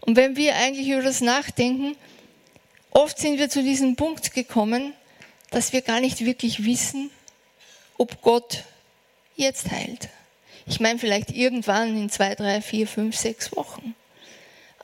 Und 0.00 0.16
wenn 0.16 0.36
wir 0.36 0.54
eigentlich 0.56 0.88
über 0.88 1.02
das 1.02 1.20
nachdenken, 1.20 1.96
oft 2.90 3.18
sind 3.18 3.38
wir 3.38 3.48
zu 3.48 3.62
diesem 3.62 3.96
Punkt 3.96 4.32
gekommen, 4.32 4.92
dass 5.50 5.72
wir 5.72 5.82
gar 5.82 6.00
nicht 6.00 6.24
wirklich 6.24 6.64
wissen, 6.64 7.10
ob 7.98 8.22
Gott 8.22 8.64
jetzt 9.36 9.70
heilt. 9.70 10.08
Ich 10.66 10.80
meine 10.80 10.98
vielleicht 10.98 11.30
irgendwann 11.30 11.96
in 11.96 12.10
zwei, 12.10 12.34
drei, 12.34 12.62
vier, 12.62 12.86
fünf, 12.86 13.16
sechs 13.16 13.54
Wochen. 13.56 13.94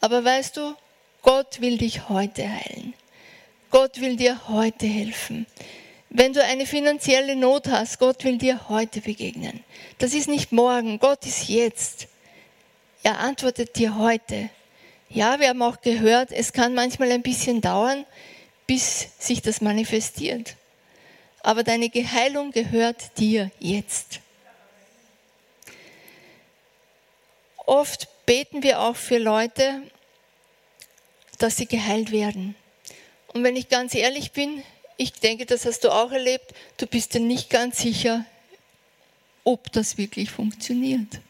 Aber 0.00 0.25
weißt 0.25 0.57
du, 0.57 0.75
Gott 1.23 1.61
will 1.61 1.79
dich 1.79 2.09
heute 2.09 2.49
heilen. 2.49 2.95
Gott 3.71 4.00
will 4.00 4.17
dir 4.17 4.49
heute 4.49 4.87
helfen. 4.87 5.47
Wenn 6.09 6.33
du 6.33 6.43
eine 6.43 6.67
finanzielle 6.67 7.37
Not 7.37 7.69
hast, 7.69 7.99
Gott 7.99 8.25
will 8.25 8.37
dir 8.37 8.69
heute 8.69 9.00
begegnen. 9.00 9.62
Das 9.99 10.12
ist 10.12 10.29
nicht 10.29 10.50
morgen, 10.50 10.99
Gott 10.99 11.25
ist 11.25 11.49
jetzt. 11.49 12.09
Er 13.02 13.21
antwortet 13.21 13.76
dir 13.76 13.97
heute. 13.97 14.50
Ja, 15.09 15.38
wir 15.40 15.49
haben 15.49 15.62
auch 15.62 15.81
gehört, 15.81 16.33
es 16.33 16.52
kann 16.52 16.75
manchmal 16.75 17.12
ein 17.12 17.23
bisschen 17.23 17.61
dauern, 17.61 18.07
bis 18.67 19.09
sich 19.19 19.40
das 19.40 19.61
manifestiert. 19.61 20.57
Aber 21.42 21.62
deine 21.62 21.88
Geheilung 21.88 22.50
gehört 22.50 23.18
dir 23.18 23.50
jetzt. 23.59 24.20
Oft 27.66 28.09
beten 28.26 28.62
wir 28.62 28.80
auch 28.80 28.97
für 28.97 29.18
Leute, 29.18 29.82
dass 31.38 31.56
sie 31.56 31.66
geheilt 31.66 32.12
werden. 32.12 32.54
Und 33.28 33.44
wenn 33.44 33.56
ich 33.56 33.68
ganz 33.68 33.94
ehrlich 33.94 34.32
bin, 34.32 34.62
ich 34.97 35.12
denke, 35.12 35.47
das 35.47 35.64
hast 35.64 35.85
du 35.85 35.90
auch 35.90 36.12
erlebt, 36.12 36.52
du 36.76 36.87
bist 36.87 37.14
dir 37.14 37.20
nicht 37.20 37.49
ganz 37.49 37.78
sicher, 37.78 38.25
ob 39.44 39.73
das 39.73 39.97
wirklich 39.97 40.30
funktioniert. 40.30 41.20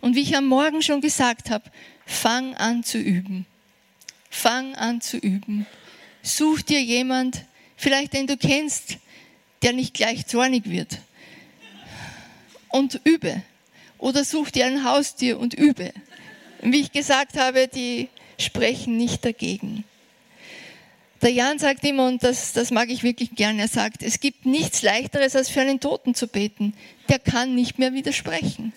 Und 0.00 0.14
wie 0.14 0.22
ich 0.22 0.36
am 0.36 0.46
Morgen 0.46 0.82
schon 0.82 1.00
gesagt 1.00 1.50
habe, 1.50 1.64
fang 2.06 2.54
an 2.54 2.84
zu 2.84 2.98
üben. 2.98 3.46
Fang 4.30 4.74
an 4.76 5.00
zu 5.00 5.16
üben. 5.16 5.66
Such 6.22 6.62
dir 6.62 6.80
jemand, 6.80 7.44
vielleicht 7.80 8.12
den 8.12 8.26
du 8.26 8.36
kennst, 8.36 8.98
der 9.62 9.72
nicht 9.72 9.94
gleich 9.94 10.26
zornig 10.26 10.68
wird. 10.68 10.98
Und 12.68 13.00
übe. 13.04 13.42
Oder 13.98 14.24
such 14.24 14.50
dir 14.50 14.66
ein 14.66 14.84
Haustier 14.84 15.38
und 15.38 15.54
übe. 15.54 15.92
Wie 16.62 16.80
ich 16.80 16.92
gesagt 16.92 17.36
habe, 17.38 17.68
die 17.68 18.08
sprechen 18.38 18.96
nicht 18.96 19.24
dagegen. 19.24 19.84
Der 21.22 21.30
Jan 21.30 21.58
sagt 21.58 21.84
immer, 21.84 22.06
und 22.06 22.22
das, 22.22 22.52
das 22.52 22.70
mag 22.70 22.88
ich 22.88 23.02
wirklich 23.02 23.34
gerne, 23.34 23.62
er 23.62 23.68
sagt, 23.68 24.02
es 24.02 24.20
gibt 24.20 24.46
nichts 24.46 24.80
leichteres, 24.80 25.36
als 25.36 25.50
für 25.50 25.60
einen 25.60 25.80
Toten 25.80 26.14
zu 26.14 26.28
beten. 26.28 26.74
Der 27.08 27.18
kann 27.18 27.54
nicht 27.54 27.78
mehr 27.78 27.92
widersprechen. 27.92 28.72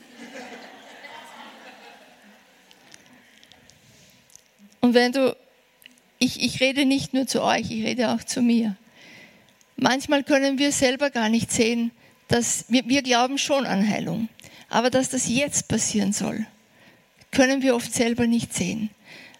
Und 4.81 4.93
wenn 4.93 5.13
du, 5.13 5.36
ich, 6.19 6.41
ich 6.41 6.60
rede 6.60 6.83
nicht 6.83 7.13
nur 7.13 7.27
zu 7.27 7.41
euch, 7.41 7.72
ich 7.72 7.86
rede 7.86 8.10
auch 8.10 8.24
zu 8.24 8.41
mir. 8.41 8.75
Manchmal 9.75 10.24
können 10.24 10.58
wir 10.58 10.72
selber 10.72 11.10
gar 11.10 11.30
nicht 11.30 11.51
sehen, 11.51 11.92
dass 12.27 12.65
wir, 12.70 12.88
wir 12.88 13.01
glauben 13.01 13.38
schon 13.38 13.65
an 13.65 13.88
Heilung. 13.88 14.30
Aber 14.70 14.89
dass 14.89 15.10
das 15.10 15.27
jetzt 15.27 15.68
passieren 15.68 16.13
soll, 16.13 16.46
können 17.32 17.62
wir 17.62 17.75
oft 17.75 17.94
selber 17.94 18.27
nicht 18.27 18.53
sehen. 18.53 18.89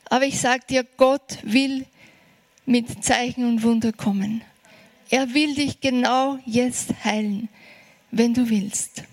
Aber 0.06 0.26
ich 0.26 0.40
sage 0.40 0.64
dir, 0.70 0.86
Gott 0.98 1.40
will 1.44 1.86
mit 2.66 3.04
Zeichen 3.04 3.48
und 3.48 3.64
Wunder 3.64 3.92
kommen. 3.92 4.42
Er 5.10 5.34
will 5.34 5.56
dich 5.56 5.80
genau 5.80 6.40
jetzt 6.46 7.04
heilen, 7.04 7.50
wenn 8.12 8.34
du 8.34 8.50
willst. 8.50 9.04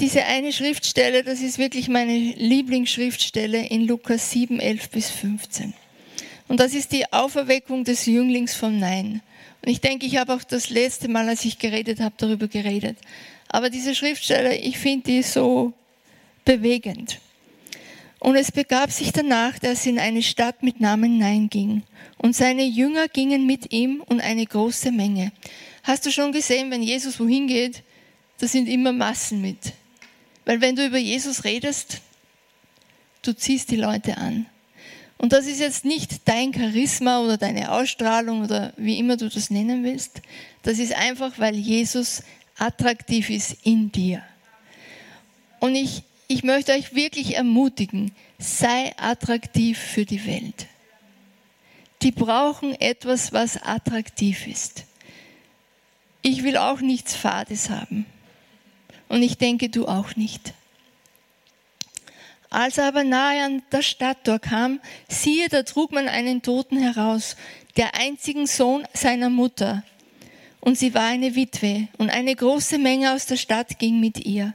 Diese 0.00 0.24
eine 0.24 0.52
Schriftstelle, 0.52 1.22
das 1.22 1.40
ist 1.40 1.58
wirklich 1.58 1.88
meine 1.88 2.16
Lieblingsschriftstelle 2.16 3.66
in 3.66 3.86
Lukas 3.86 4.32
7, 4.32 4.58
11 4.58 4.90
bis 4.90 5.10
15. 5.10 5.74
Und 6.48 6.60
das 6.60 6.74
ist 6.74 6.92
die 6.92 7.10
Auferweckung 7.12 7.84
des 7.84 8.06
Jünglings 8.06 8.54
vom 8.54 8.78
Nein. 8.78 9.22
Und 9.62 9.70
ich 9.70 9.80
denke, 9.80 10.06
ich 10.06 10.18
habe 10.18 10.34
auch 10.34 10.44
das 10.44 10.70
letzte 10.70 11.08
Mal, 11.08 11.28
als 11.28 11.44
ich 11.44 11.58
geredet 11.58 12.00
habe, 12.00 12.14
darüber 12.18 12.48
geredet. 12.48 12.98
Aber 13.48 13.70
diese 13.70 13.94
Schriftstelle, 13.94 14.56
ich 14.56 14.78
finde 14.78 15.04
die 15.10 15.22
so 15.22 15.72
bewegend. 16.44 17.20
Und 18.18 18.36
es 18.36 18.52
begab 18.52 18.90
sich 18.90 19.12
danach, 19.12 19.58
dass 19.58 19.86
er 19.86 19.92
in 19.92 19.98
eine 19.98 20.22
Stadt 20.22 20.62
mit 20.62 20.80
Namen 20.80 21.18
Nein 21.18 21.48
ging. 21.50 21.82
Und 22.18 22.34
seine 22.34 22.64
Jünger 22.64 23.08
gingen 23.08 23.46
mit 23.46 23.72
ihm 23.72 24.02
und 24.06 24.20
eine 24.20 24.46
große 24.46 24.90
Menge. 24.92 25.32
Hast 25.82 26.06
du 26.06 26.10
schon 26.10 26.32
gesehen, 26.32 26.70
wenn 26.70 26.82
Jesus 26.82 27.20
wohin 27.20 27.46
geht, 27.46 27.82
da 28.38 28.46
sind 28.46 28.68
immer 28.68 28.92
Massen 28.92 29.40
mit. 29.40 29.74
Weil 30.44 30.60
wenn 30.60 30.76
du 30.76 30.86
über 30.86 30.98
Jesus 30.98 31.44
redest, 31.44 32.00
du 33.22 33.34
ziehst 33.34 33.70
die 33.70 33.76
Leute 33.76 34.16
an. 34.16 34.46
Und 35.18 35.32
das 35.32 35.46
ist 35.46 35.60
jetzt 35.60 35.84
nicht 35.84 36.28
dein 36.28 36.52
Charisma 36.52 37.20
oder 37.20 37.36
deine 37.36 37.72
Ausstrahlung 37.72 38.42
oder 38.42 38.72
wie 38.76 38.98
immer 38.98 39.16
du 39.16 39.28
das 39.28 39.50
nennen 39.50 39.84
willst. 39.84 40.20
Das 40.62 40.78
ist 40.78 40.94
einfach, 40.94 41.38
weil 41.38 41.54
Jesus 41.54 42.22
attraktiv 42.58 43.30
ist 43.30 43.56
in 43.62 43.90
dir. 43.90 44.22
Und 45.60 45.76
ich 45.76 46.02
ich 46.26 46.42
möchte 46.42 46.72
euch 46.72 46.94
wirklich 46.94 47.36
ermutigen, 47.36 48.12
sei 48.38 48.94
attraktiv 48.96 49.78
für 49.78 50.04
die 50.04 50.26
Welt. 50.26 50.66
Die 52.02 52.10
brauchen 52.10 52.74
etwas, 52.80 53.32
was 53.32 53.62
attraktiv 53.62 54.46
ist. 54.46 54.84
Ich 56.22 56.42
will 56.42 56.56
auch 56.56 56.80
nichts 56.80 57.14
Fades 57.14 57.70
haben. 57.70 58.06
Und 59.08 59.22
ich 59.22 59.36
denke, 59.36 59.68
du 59.68 59.86
auch 59.86 60.16
nicht. 60.16 60.54
Als 62.54 62.78
er 62.78 62.86
aber 62.86 63.02
nahe 63.02 63.42
an 63.42 63.62
das 63.70 63.84
Stadttor 63.84 64.38
kam, 64.38 64.78
siehe, 65.08 65.48
da 65.48 65.64
trug 65.64 65.90
man 65.90 66.06
einen 66.06 66.40
Toten 66.40 66.78
heraus, 66.78 67.34
der 67.76 67.96
einzigen 67.96 68.46
Sohn 68.46 68.86
seiner 68.92 69.28
Mutter. 69.28 69.82
Und 70.60 70.78
sie 70.78 70.94
war 70.94 71.06
eine 71.06 71.34
Witwe, 71.34 71.88
und 71.98 72.10
eine 72.10 72.32
große 72.32 72.78
Menge 72.78 73.12
aus 73.12 73.26
der 73.26 73.38
Stadt 73.38 73.80
ging 73.80 73.98
mit 73.98 74.24
ihr. 74.24 74.54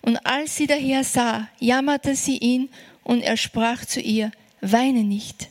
Und 0.00 0.16
als 0.24 0.56
sie 0.56 0.66
daher 0.66 1.04
sah, 1.04 1.46
jammerte 1.58 2.14
sie 2.14 2.38
ihn 2.38 2.70
und 3.04 3.20
er 3.20 3.36
sprach 3.36 3.84
zu 3.84 4.00
ihr, 4.00 4.32
weine 4.62 5.04
nicht. 5.04 5.50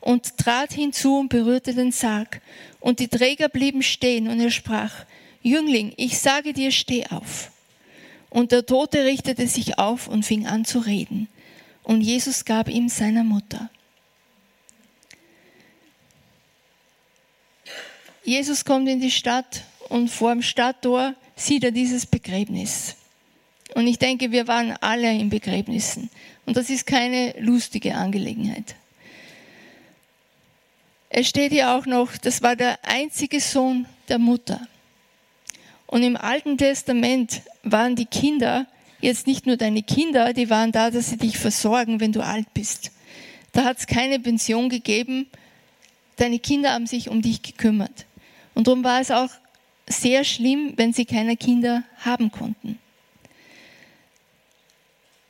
Und 0.00 0.38
trat 0.38 0.72
hinzu 0.72 1.18
und 1.18 1.28
berührte 1.28 1.74
den 1.74 1.92
Sarg. 1.92 2.40
Und 2.80 3.00
die 3.00 3.08
Träger 3.08 3.50
blieben 3.50 3.82
stehen 3.82 4.28
und 4.28 4.40
er 4.40 4.50
sprach, 4.50 5.04
Jüngling, 5.42 5.92
ich 5.98 6.18
sage 6.18 6.54
dir, 6.54 6.70
steh 6.70 7.04
auf. 7.08 7.51
Und 8.32 8.50
der 8.50 8.64
Tote 8.64 9.04
richtete 9.04 9.46
sich 9.46 9.78
auf 9.78 10.08
und 10.08 10.24
fing 10.24 10.46
an 10.46 10.64
zu 10.64 10.78
reden. 10.78 11.28
Und 11.82 12.00
Jesus 12.00 12.46
gab 12.46 12.66
ihm 12.66 12.88
seiner 12.88 13.24
Mutter. 13.24 13.68
Jesus 18.24 18.64
kommt 18.64 18.88
in 18.88 19.00
die 19.00 19.10
Stadt 19.10 19.64
und 19.90 20.08
vor 20.08 20.32
dem 20.32 20.40
Stadttor 20.40 21.14
sieht 21.36 21.62
er 21.62 21.72
dieses 21.72 22.06
Begräbnis. 22.06 22.96
Und 23.74 23.86
ich 23.86 23.98
denke, 23.98 24.32
wir 24.32 24.48
waren 24.48 24.78
alle 24.80 25.12
in 25.12 25.28
Begräbnissen. 25.28 26.08
Und 26.46 26.56
das 26.56 26.70
ist 26.70 26.86
keine 26.86 27.34
lustige 27.38 27.94
Angelegenheit. 27.94 28.76
Es 31.10 31.28
steht 31.28 31.52
hier 31.52 31.72
auch 31.72 31.84
noch, 31.84 32.16
das 32.16 32.40
war 32.40 32.56
der 32.56 32.78
einzige 32.82 33.40
Sohn 33.40 33.84
der 34.08 34.18
Mutter. 34.18 34.66
Und 35.92 36.02
im 36.04 36.16
Alten 36.16 36.56
Testament 36.56 37.42
waren 37.64 37.96
die 37.96 38.06
Kinder 38.06 38.66
jetzt 39.02 39.26
nicht 39.26 39.44
nur 39.44 39.58
deine 39.58 39.82
Kinder, 39.82 40.32
die 40.32 40.48
waren 40.48 40.72
da, 40.72 40.90
dass 40.90 41.10
sie 41.10 41.18
dich 41.18 41.36
versorgen, 41.36 42.00
wenn 42.00 42.12
du 42.12 42.24
alt 42.24 42.46
bist. 42.54 42.92
Da 43.52 43.64
hat 43.64 43.76
es 43.76 43.86
keine 43.86 44.18
Pension 44.18 44.70
gegeben. 44.70 45.28
Deine 46.16 46.38
Kinder 46.38 46.72
haben 46.72 46.86
sich 46.86 47.10
um 47.10 47.20
dich 47.20 47.42
gekümmert. 47.42 48.06
Und 48.54 48.68
darum 48.68 48.84
war 48.84 49.02
es 49.02 49.10
auch 49.10 49.28
sehr 49.86 50.24
schlimm, 50.24 50.72
wenn 50.76 50.94
sie 50.94 51.04
keine 51.04 51.36
Kinder 51.36 51.84
haben 51.98 52.32
konnten. 52.32 52.78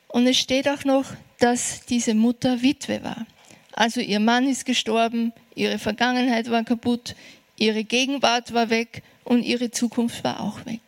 Und 0.07 0.27
es 0.27 0.37
steht 0.37 0.69
auch 0.69 0.85
noch, 0.85 1.07
dass 1.39 1.85
diese 1.87 2.13
Mutter 2.13 2.61
Witwe 2.61 3.03
war. 3.03 3.25
Also 3.73 3.99
ihr 3.99 4.21
Mann 4.21 4.47
ist 4.47 4.63
gestorben, 4.63 5.33
ihre 5.55 5.77
Vergangenheit 5.77 6.49
war 6.49 6.63
kaputt, 6.63 7.17
ihre 7.57 7.83
Gegenwart 7.83 8.53
war 8.53 8.69
weg 8.69 9.03
und 9.23 9.43
ihre 9.43 9.71
Zukunft 9.71 10.23
war 10.23 10.39
auch 10.41 10.65
weg. 10.65 10.81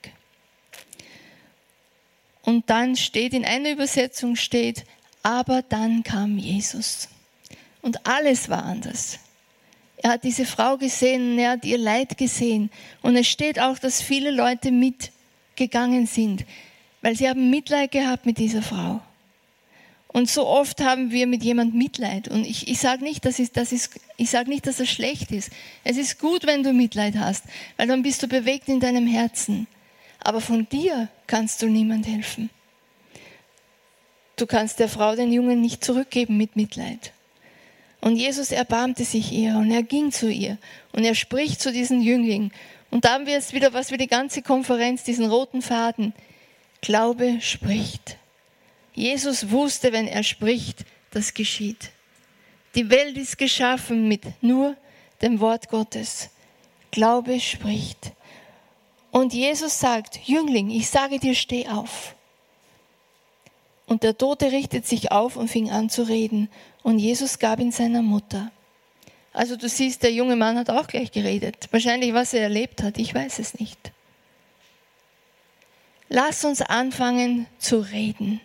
Und 2.43 2.69
dann 2.69 2.95
steht, 2.95 3.33
in 3.33 3.43
einer 3.45 3.71
Übersetzung 3.71 4.35
steht, 4.35 4.85
aber 5.23 5.63
dann 5.63 6.03
kam 6.03 6.37
Jesus. 6.37 7.09
Und 7.81 8.05
alles 8.05 8.49
war 8.49 8.63
anders. 8.63 9.19
Er 9.97 10.11
hat 10.11 10.23
diese 10.23 10.45
Frau 10.45 10.77
gesehen, 10.77 11.39
er 11.39 11.51
hat 11.51 11.65
ihr 11.65 11.79
Leid 11.79 12.17
gesehen. 12.17 12.69
Und 13.01 13.15
es 13.15 13.27
steht 13.27 13.59
auch, 13.59 13.79
dass 13.79 14.01
viele 14.01 14.29
Leute 14.29 14.71
mitgegangen 14.71 16.05
sind, 16.05 16.45
weil 17.01 17.15
sie 17.15 17.27
haben 17.27 17.49
Mitleid 17.49 17.91
gehabt 17.91 18.25
mit 18.25 18.37
dieser 18.37 18.61
Frau. 18.61 19.01
Und 20.15 20.29
so 20.29 20.47
oft 20.47 20.79
haben 20.79 21.11
wir 21.11 21.27
mit 21.27 21.43
jemand 21.43 21.75
Mitleid. 21.75 22.29
Und 22.29 22.45
ich, 22.45 22.69
ich 22.69 22.79
sage 22.79 23.03
nicht, 23.03 23.25
dass, 23.25 23.37
ist, 23.37 23.57
das 23.57 23.73
ist, 23.73 23.99
ich 24.15 24.29
sag 24.29 24.47
nicht, 24.47 24.65
dass 24.65 24.77
das 24.77 24.87
schlecht 24.87 25.29
ist. 25.29 25.51
Es 25.83 25.97
ist 25.97 26.19
gut, 26.19 26.47
wenn 26.47 26.63
du 26.63 26.71
Mitleid 26.71 27.17
hast, 27.17 27.43
weil 27.75 27.87
dann 27.87 28.01
bist 28.01 28.23
du 28.23 28.27
bewegt 28.29 28.69
in 28.69 28.79
deinem 28.79 29.07
Herzen. 29.07 29.67
Aber 30.21 30.39
von 30.39 30.69
dir 30.69 31.09
kannst 31.27 31.61
du 31.61 31.67
niemand 31.67 32.07
helfen. 32.07 32.49
Du 34.37 34.45
kannst 34.45 34.79
der 34.79 34.87
Frau 34.87 35.17
den 35.17 35.33
Jungen 35.33 35.59
nicht 35.59 35.83
zurückgeben 35.83 36.37
mit 36.37 36.55
Mitleid. 36.55 37.11
Und 37.99 38.15
Jesus 38.15 38.53
erbarmte 38.53 39.03
sich 39.03 39.33
ihr 39.33 39.57
und 39.57 39.69
er 39.69 39.83
ging 39.83 40.13
zu 40.13 40.31
ihr 40.31 40.57
und 40.93 41.03
er 41.03 41.15
spricht 41.15 41.59
zu 41.59 41.73
diesen 41.73 42.01
Jünglingen. 42.01 42.53
Und 42.89 43.03
da 43.03 43.15
haben 43.15 43.25
wir 43.25 43.33
jetzt 43.33 43.51
wieder, 43.51 43.73
was 43.73 43.91
wir 43.91 43.97
die 43.97 44.07
ganze 44.07 44.41
Konferenz, 44.41 45.03
diesen 45.03 45.25
roten 45.25 45.61
Faden. 45.61 46.13
Glaube 46.79 47.41
spricht. 47.41 48.15
Jesus 48.95 49.51
wusste, 49.51 49.91
wenn 49.91 50.07
er 50.07 50.23
spricht, 50.23 50.85
das 51.11 51.33
geschieht. 51.33 51.91
Die 52.75 52.89
Welt 52.89 53.17
ist 53.17 53.37
geschaffen 53.37 54.07
mit 54.07 54.41
nur 54.41 54.75
dem 55.21 55.39
Wort 55.39 55.69
Gottes. 55.69 56.29
Glaube 56.91 57.39
spricht. 57.39 58.13
Und 59.11 59.33
Jesus 59.33 59.79
sagt, 59.79 60.27
Jüngling, 60.27 60.69
ich 60.69 60.89
sage 60.89 61.19
dir, 61.19 61.35
steh 61.35 61.67
auf. 61.67 62.15
Und 63.85 64.03
der 64.03 64.17
Tote 64.17 64.51
richtet 64.51 64.87
sich 64.87 65.11
auf 65.11 65.35
und 65.35 65.49
fing 65.49 65.69
an 65.71 65.89
zu 65.89 66.03
reden. 66.03 66.49
Und 66.83 66.99
Jesus 66.99 67.39
gab 67.39 67.59
ihn 67.59 67.71
seiner 67.71 68.01
Mutter. 68.01 68.51
Also 69.31 69.57
du 69.57 69.67
siehst, 69.67 70.03
der 70.03 70.11
junge 70.11 70.35
Mann 70.35 70.57
hat 70.57 70.69
auch 70.69 70.87
gleich 70.87 71.11
geredet. 71.11 71.67
Wahrscheinlich, 71.71 72.13
was 72.13 72.33
er 72.33 72.43
erlebt 72.43 72.81
hat, 72.81 72.97
ich 72.97 73.13
weiß 73.13 73.39
es 73.39 73.59
nicht. 73.59 73.91
Lass 76.07 76.45
uns 76.45 76.61
anfangen 76.61 77.45
zu 77.57 77.79
reden. 77.79 78.39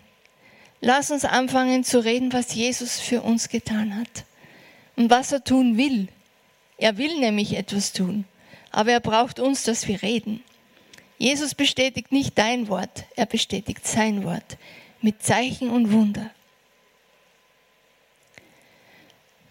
Lass 0.81 1.11
uns 1.11 1.25
anfangen 1.25 1.85
zu 1.85 2.03
reden, 2.03 2.33
was 2.33 2.55
Jesus 2.55 3.01
für 3.01 3.23
uns 3.23 3.49
getan 3.49 3.97
hat 3.97 4.25
und 4.97 5.11
was 5.11 5.33
er 5.33 5.45
tun 5.45 5.77
will. 5.77 6.09
Er 6.79 6.97
will 6.97 7.19
nämlich 7.21 7.55
etwas 7.55 7.93
tun, 7.93 8.25
aber 8.71 8.93
er 8.93 9.01
braucht 9.01 9.39
uns, 9.41 9.65
dass 9.65 9.87
wir 9.87 10.03
reden. 10.03 10.43
Jesus 11.19 11.55
bestätigt 11.55 12.13
nicht 12.13 12.39
dein 12.39 12.69
Wort, 12.69 13.05
er 13.15 13.27
bestätigt 13.27 13.87
sein 13.87 14.25
Wort 14.25 14.57
mit 15.03 15.23
Zeichen 15.23 15.69
und 15.69 15.93
Wunder. 15.93 16.31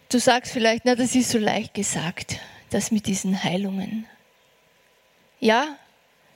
Du 0.09 0.19
sagst 0.19 0.51
vielleicht, 0.51 0.85
na, 0.85 0.95
das 0.95 1.13
ist 1.13 1.29
so 1.29 1.37
leicht 1.37 1.75
gesagt, 1.75 2.39
das 2.71 2.89
mit 2.89 3.05
diesen 3.05 3.43
Heilungen. 3.43 4.07
Ja, 5.39 5.77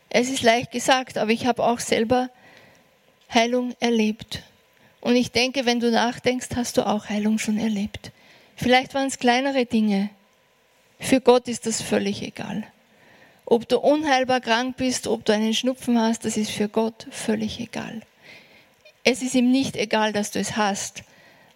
es 0.10 0.30
ist 0.30 0.44
leicht 0.44 0.72
gesagt, 0.72 1.18
aber 1.18 1.32
ich 1.32 1.48
habe 1.48 1.64
auch 1.64 1.80
selber 1.80 2.30
Heilung 3.34 3.76
erlebt. 3.80 4.44
Und 5.04 5.18
ich 5.18 5.34
denke, 5.34 5.66
wenn 5.66 5.82
du 5.82 5.92
nachdenkst, 5.92 6.56
hast 6.56 6.78
du 6.78 6.88
auch 6.88 7.10
Heilung 7.10 7.38
schon 7.38 7.58
erlebt. 7.58 8.14
Vielleicht 8.56 8.94
waren 8.94 9.08
es 9.08 9.20
kleinere 9.20 9.66
Dinge. 9.66 10.10
Für 10.98 11.20
Gott 11.20 11.50
ist 11.50 11.66
das 11.66 11.82
völlig 11.82 12.22
egal. 12.22 12.64
Ob 13.44 13.68
du 13.68 13.80
unheilbar 13.80 14.40
krank 14.40 14.78
bist, 14.78 15.08
ob 15.08 15.26
du 15.26 15.34
einen 15.34 15.54
Schnupfen 15.54 16.00
hast, 16.00 16.24
das 16.24 16.38
ist 16.38 16.52
für 16.52 16.70
Gott 16.70 17.06
völlig 17.12 17.60
egal. 17.60 18.02
Es 19.04 19.22
ist 19.22 19.36
ihm 19.36 19.52
nicht 19.52 19.76
egal, 19.76 20.14
dass 20.14 20.32
du 20.32 20.40
es 20.40 20.56
hast, 20.56 21.04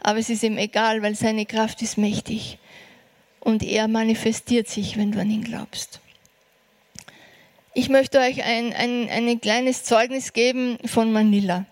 aber 0.02 0.20
es 0.20 0.30
ist 0.30 0.44
ihm 0.44 0.58
egal, 0.58 1.02
weil 1.02 1.16
seine 1.16 1.46
Kraft 1.46 1.82
ist 1.82 1.98
mächtig 1.98 2.58
und 3.40 3.64
er 3.64 3.88
manifestiert 3.88 4.68
sich, 4.68 4.98
wenn 4.98 5.14
du 5.14 5.22
an 5.22 5.32
ihn 5.32 5.46
glaubst. 5.46 6.02
Ich 7.74 7.88
möchte 7.88 8.20
euch 8.20 8.44
ein, 8.44 8.74
ein, 8.74 9.10
ein 9.10 9.40
kleines 9.40 9.86
Zeugnis 9.86 10.34
geben 10.34 10.78
von 10.84 11.14
Manila. 11.14 11.66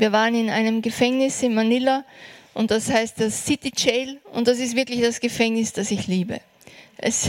Wir 0.00 0.12
waren 0.12 0.34
in 0.34 0.48
einem 0.48 0.80
Gefängnis 0.80 1.42
in 1.42 1.54
Manila 1.54 2.06
und 2.54 2.70
das 2.70 2.90
heißt 2.90 3.20
das 3.20 3.44
City 3.44 3.70
Jail 3.76 4.18
und 4.32 4.48
das 4.48 4.58
ist 4.58 4.74
wirklich 4.74 5.02
das 5.02 5.20
Gefängnis, 5.20 5.74
das 5.74 5.90
ich 5.90 6.06
liebe. 6.06 6.40
Es, 6.96 7.28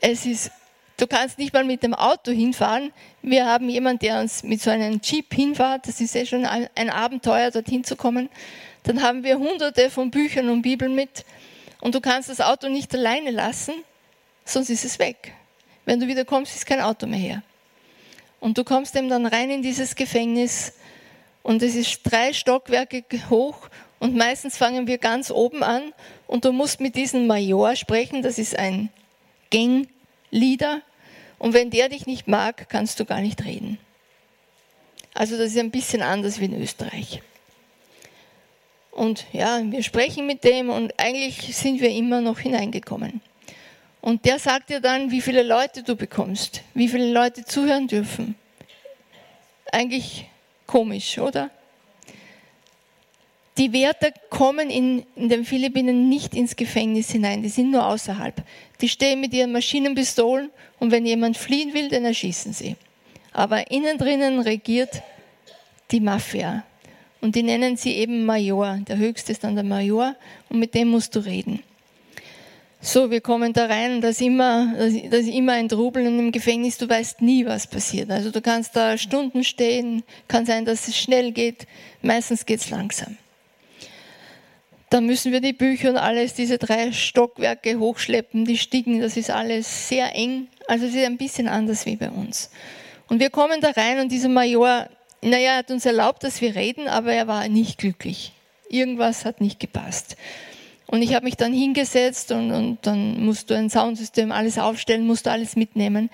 es 0.00 0.24
ist 0.24 0.52
Du 0.96 1.08
kannst 1.08 1.38
nicht 1.38 1.52
mal 1.52 1.64
mit 1.64 1.82
dem 1.82 1.94
Auto 1.94 2.30
hinfahren. 2.30 2.92
Wir 3.22 3.46
haben 3.46 3.68
jemanden, 3.68 3.98
der 4.04 4.20
uns 4.20 4.44
mit 4.44 4.62
so 4.62 4.70
einem 4.70 5.00
Jeep 5.02 5.34
hinfährt. 5.34 5.88
Das 5.88 6.00
ist 6.00 6.14
ja 6.14 6.24
schon 6.24 6.46
ein, 6.46 6.68
ein 6.76 6.88
Abenteuer, 6.88 7.50
dorthin 7.50 7.82
zu 7.82 7.96
kommen. 7.96 8.28
Dann 8.84 9.02
haben 9.02 9.24
wir 9.24 9.36
hunderte 9.38 9.90
von 9.90 10.12
Büchern 10.12 10.50
und 10.50 10.62
Bibeln 10.62 10.94
mit. 10.94 11.24
Und 11.80 11.96
du 11.96 12.00
kannst 12.00 12.28
das 12.28 12.40
Auto 12.40 12.68
nicht 12.68 12.94
alleine 12.94 13.32
lassen, 13.32 13.74
sonst 14.44 14.70
ist 14.70 14.84
es 14.84 15.00
weg. 15.00 15.32
Wenn 15.84 15.98
du 15.98 16.06
wieder 16.06 16.24
kommst, 16.24 16.54
ist 16.54 16.66
kein 16.66 16.80
Auto 16.80 17.08
mehr 17.08 17.18
her. 17.18 17.42
Und 18.38 18.56
du 18.56 18.62
kommst 18.62 18.94
eben 18.94 19.08
dann 19.08 19.26
rein 19.26 19.50
in 19.50 19.62
dieses 19.62 19.96
Gefängnis 19.96 20.74
und 21.42 21.62
es 21.62 21.74
ist 21.74 22.00
drei 22.04 22.32
Stockwerke 22.32 23.04
hoch 23.30 23.68
und 23.98 24.16
meistens 24.16 24.56
fangen 24.56 24.86
wir 24.86 24.98
ganz 24.98 25.30
oben 25.30 25.62
an 25.62 25.92
und 26.26 26.44
du 26.44 26.52
musst 26.52 26.80
mit 26.80 26.96
diesem 26.96 27.26
Major 27.26 27.76
sprechen, 27.76 28.22
das 28.22 28.38
ist 28.38 28.58
ein 28.58 28.90
Gangleader 29.50 30.82
und 31.38 31.54
wenn 31.54 31.70
der 31.70 31.88
dich 31.88 32.06
nicht 32.06 32.28
mag, 32.28 32.68
kannst 32.68 33.00
du 33.00 33.04
gar 33.04 33.20
nicht 33.20 33.44
reden. 33.44 33.78
Also 35.14 35.36
das 35.36 35.48
ist 35.48 35.58
ein 35.58 35.70
bisschen 35.70 36.02
anders 36.02 36.40
wie 36.40 36.46
in 36.46 36.60
Österreich. 36.60 37.20
Und 38.92 39.26
ja, 39.32 39.60
wir 39.64 39.82
sprechen 39.82 40.26
mit 40.26 40.44
dem 40.44 40.70
und 40.70 40.98
eigentlich 40.98 41.56
sind 41.56 41.80
wir 41.80 41.90
immer 41.90 42.20
noch 42.20 42.38
hineingekommen. 42.38 43.20
Und 44.00 44.24
der 44.24 44.38
sagt 44.38 44.70
dir 44.70 44.80
dann, 44.80 45.10
wie 45.10 45.20
viele 45.20 45.42
Leute 45.42 45.82
du 45.82 45.96
bekommst, 45.96 46.62
wie 46.74 46.88
viele 46.88 47.10
Leute 47.12 47.44
zuhören 47.44 47.86
dürfen. 47.86 48.34
Eigentlich 49.70 50.26
komisch, 50.72 51.18
oder? 51.18 51.50
Die 53.58 53.74
Wärter 53.74 54.10
kommen 54.30 54.70
in, 54.70 55.04
in 55.14 55.28
den 55.28 55.44
Philippinen 55.44 56.08
nicht 56.08 56.34
ins 56.34 56.56
Gefängnis 56.56 57.10
hinein, 57.10 57.42
die 57.42 57.50
sind 57.50 57.70
nur 57.70 57.86
außerhalb. 57.86 58.42
Die 58.80 58.88
stehen 58.88 59.20
mit 59.20 59.34
ihren 59.34 59.52
Maschinenpistolen 59.52 60.50
und 60.80 60.90
wenn 60.90 61.04
jemand 61.04 61.36
fliehen 61.36 61.74
will, 61.74 61.90
dann 61.90 62.06
erschießen 62.06 62.54
sie. 62.54 62.76
Aber 63.34 63.70
innen 63.70 63.98
drinnen 63.98 64.40
regiert 64.40 65.02
die 65.90 66.00
Mafia. 66.00 66.64
Und 67.20 67.36
die 67.36 67.42
nennen 67.42 67.76
sie 67.76 67.92
eben 67.96 68.24
Major. 68.24 68.78
Der 68.88 68.96
höchste 68.96 69.32
ist 69.32 69.44
dann 69.44 69.54
der 69.54 69.64
Major 69.64 70.16
und 70.48 70.58
mit 70.58 70.74
dem 70.74 70.88
musst 70.88 71.14
du 71.14 71.20
reden. 71.20 71.62
So, 72.84 73.12
wir 73.12 73.20
kommen 73.20 73.52
da 73.52 73.66
rein, 73.66 74.00
da 74.00 74.08
ist 74.08 74.20
immer, 74.20 74.74
da 74.76 75.16
ist 75.16 75.28
immer 75.28 75.52
ein 75.52 75.68
Trubel 75.68 76.04
und 76.04 76.18
im 76.18 76.32
Gefängnis, 76.32 76.78
du 76.78 76.88
weißt 76.88 77.22
nie, 77.22 77.46
was 77.46 77.68
passiert. 77.68 78.10
Also 78.10 78.32
du 78.32 78.40
kannst 78.40 78.74
da 78.74 78.98
Stunden 78.98 79.44
stehen, 79.44 80.02
kann 80.26 80.46
sein, 80.46 80.64
dass 80.64 80.88
es 80.88 80.98
schnell 80.98 81.30
geht, 81.30 81.68
meistens 82.02 82.44
geht 82.44 82.58
es 82.58 82.70
langsam. 82.70 83.16
Dann 84.90 85.06
müssen 85.06 85.30
wir 85.30 85.40
die 85.40 85.52
Bücher 85.52 85.90
und 85.90 85.96
alles, 85.96 86.34
diese 86.34 86.58
drei 86.58 86.90
Stockwerke 86.90 87.78
hochschleppen, 87.78 88.46
die 88.46 88.58
Stiegen, 88.58 89.00
das 89.00 89.16
ist 89.16 89.30
alles 89.30 89.88
sehr 89.88 90.16
eng. 90.16 90.48
Also 90.66 90.86
es 90.86 90.94
ist 90.96 91.04
ein 91.04 91.18
bisschen 91.18 91.46
anders 91.46 91.86
wie 91.86 91.94
bei 91.94 92.10
uns. 92.10 92.50
Und 93.08 93.20
wir 93.20 93.30
kommen 93.30 93.60
da 93.60 93.70
rein 93.70 94.00
und 94.00 94.10
dieser 94.10 94.28
Major, 94.28 94.88
naja, 95.22 95.58
hat 95.58 95.70
uns 95.70 95.86
erlaubt, 95.86 96.24
dass 96.24 96.40
wir 96.40 96.56
reden, 96.56 96.88
aber 96.88 97.12
er 97.12 97.28
war 97.28 97.46
nicht 97.46 97.78
glücklich. 97.78 98.32
Irgendwas 98.68 99.24
hat 99.24 99.40
nicht 99.40 99.60
gepasst. 99.60 100.16
Und 100.92 101.00
ich 101.00 101.14
habe 101.14 101.24
mich 101.24 101.38
dann 101.38 101.54
hingesetzt 101.54 102.32
und, 102.32 102.52
und 102.52 102.78
dann 102.82 103.24
musst 103.24 103.48
du 103.48 103.54
ein 103.54 103.70
Soundsystem 103.70 104.30
alles 104.30 104.58
aufstellen, 104.58 105.06
musst 105.06 105.24
du 105.24 105.30
alles 105.30 105.56
mitnehmen. 105.56 106.10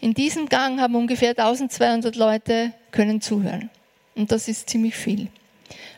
In 0.00 0.14
diesem 0.14 0.48
Gang 0.48 0.80
haben 0.80 0.94
ungefähr 0.94 1.32
1200 1.36 2.16
Leute 2.16 2.72
können 2.92 3.20
zuhören. 3.20 3.68
Und 4.14 4.32
das 4.32 4.48
ist 4.48 4.70
ziemlich 4.70 4.96
viel. 4.96 5.28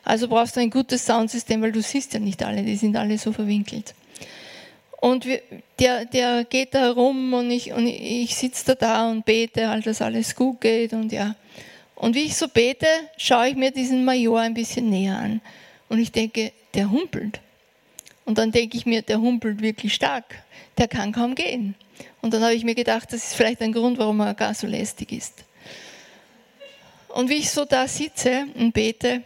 Also 0.03 0.27
brauchst 0.27 0.57
du 0.57 0.61
ein 0.61 0.70
gutes 0.70 1.07
Soundsystem, 1.07 1.62
weil 1.62 1.70
du 1.70 1.81
siehst 1.81 2.12
ja 2.12 2.18
nicht 2.18 2.42
alle, 2.42 2.64
die 2.64 2.75
sind 2.75 2.97
alle 2.97 3.18
so 3.18 3.31
verwinkelt. 3.31 3.94
Und 5.01 5.27
wir, 5.27 5.40
der, 5.79 6.05
der 6.05 6.42
geht 6.42 6.75
da 6.75 6.81
herum 6.81 7.35
und 7.35 7.53
ich, 7.53 7.73
und 7.73 7.87
ich 7.87 8.35
sitze 8.35 8.64
da 8.66 8.75
da 8.75 9.11
und 9.12 9.25
bete, 9.25 9.68
halt, 9.68 9.87
dass 9.87 10.03
alles 10.03 10.35
gut 10.35 10.61
geht 10.61 10.92
und 10.92 11.12
ja. 11.12 11.37
Und 11.94 12.16
wie 12.16 12.23
ich 12.23 12.35
so 12.35 12.49
bete, 12.49 12.88
schaue 13.16 13.51
ich 13.51 13.55
mir 13.55 13.70
diesen 13.70 14.05
Major 14.05 14.40
ein 14.40 14.55
bisschen 14.55 14.90
näher 14.90 15.18
an. 15.18 15.40
Und 15.88 16.01
ich 16.01 16.11
denke, 16.11 16.51
der 16.75 16.90
humpelt. 16.90 17.38
Und 18.25 18.39
dann 18.39 18.53
denke 18.53 18.77
ich 18.77 18.87
mir, 18.87 19.03
der 19.03 19.21
humpelt 19.21 19.61
wirklich 19.61 19.95
stark, 19.95 20.25
der 20.79 20.89
kann 20.89 21.13
kaum 21.13 21.35
gehen. 21.35 21.75
Und 22.23 22.33
dann 22.33 22.43
habe 22.43 22.55
ich 22.55 22.65
mir 22.65 22.75
gedacht, 22.75 23.13
das 23.13 23.25
ist 23.25 23.35
vielleicht 23.35 23.61
ein 23.61 23.73
Grund, 23.73 23.99
warum 23.99 24.21
er 24.21 24.35
gar 24.35 24.55
so 24.55 24.67
lästig 24.67 25.13
ist. 25.13 25.45
Und 27.09 27.29
wie 27.29 27.35
ich 27.35 27.51
so 27.51 27.65
da 27.65 27.87
sitze 27.87 28.47
und 28.55 28.73
bete, 28.73 29.23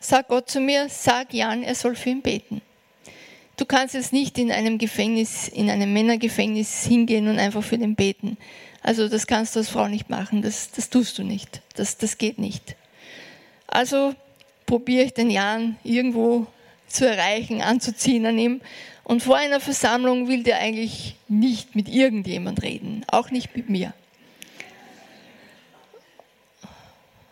sagt 0.00 0.28
Gott 0.28 0.48
zu 0.48 0.60
mir, 0.60 0.88
sag 0.88 1.34
Jan, 1.34 1.62
er 1.62 1.74
soll 1.74 1.96
für 1.96 2.10
ihn 2.10 2.22
beten. 2.22 2.62
Du 3.56 3.64
kannst 3.64 3.94
jetzt 3.94 4.12
nicht 4.12 4.38
in 4.38 4.52
einem 4.52 4.78
Gefängnis, 4.78 5.48
in 5.48 5.70
einem 5.70 5.92
Männergefängnis 5.92 6.84
hingehen 6.84 7.28
und 7.28 7.38
einfach 7.38 7.64
für 7.64 7.78
den 7.78 7.96
beten. 7.96 8.36
Also 8.82 9.08
das 9.08 9.26
kannst 9.26 9.56
du 9.56 9.60
als 9.60 9.68
Frau 9.68 9.88
nicht 9.88 10.10
machen, 10.10 10.42
das, 10.42 10.70
das 10.70 10.90
tust 10.90 11.18
du 11.18 11.24
nicht, 11.24 11.60
das, 11.74 11.96
das 11.98 12.18
geht 12.18 12.38
nicht. 12.38 12.76
Also 13.66 14.14
probiere 14.64 15.04
ich 15.04 15.14
den 15.14 15.30
Jan 15.30 15.76
irgendwo 15.82 16.46
zu 16.86 17.08
erreichen, 17.08 17.62
anzuziehen 17.62 18.26
an 18.26 18.38
ihm. 18.38 18.60
Und 19.04 19.22
vor 19.22 19.36
einer 19.36 19.60
Versammlung 19.60 20.28
will 20.28 20.42
der 20.42 20.58
eigentlich 20.58 21.16
nicht 21.28 21.76
mit 21.76 21.88
irgendjemand 21.88 22.62
reden, 22.62 23.04
auch 23.08 23.30
nicht 23.30 23.56
mit 23.56 23.68
mir. 23.68 23.92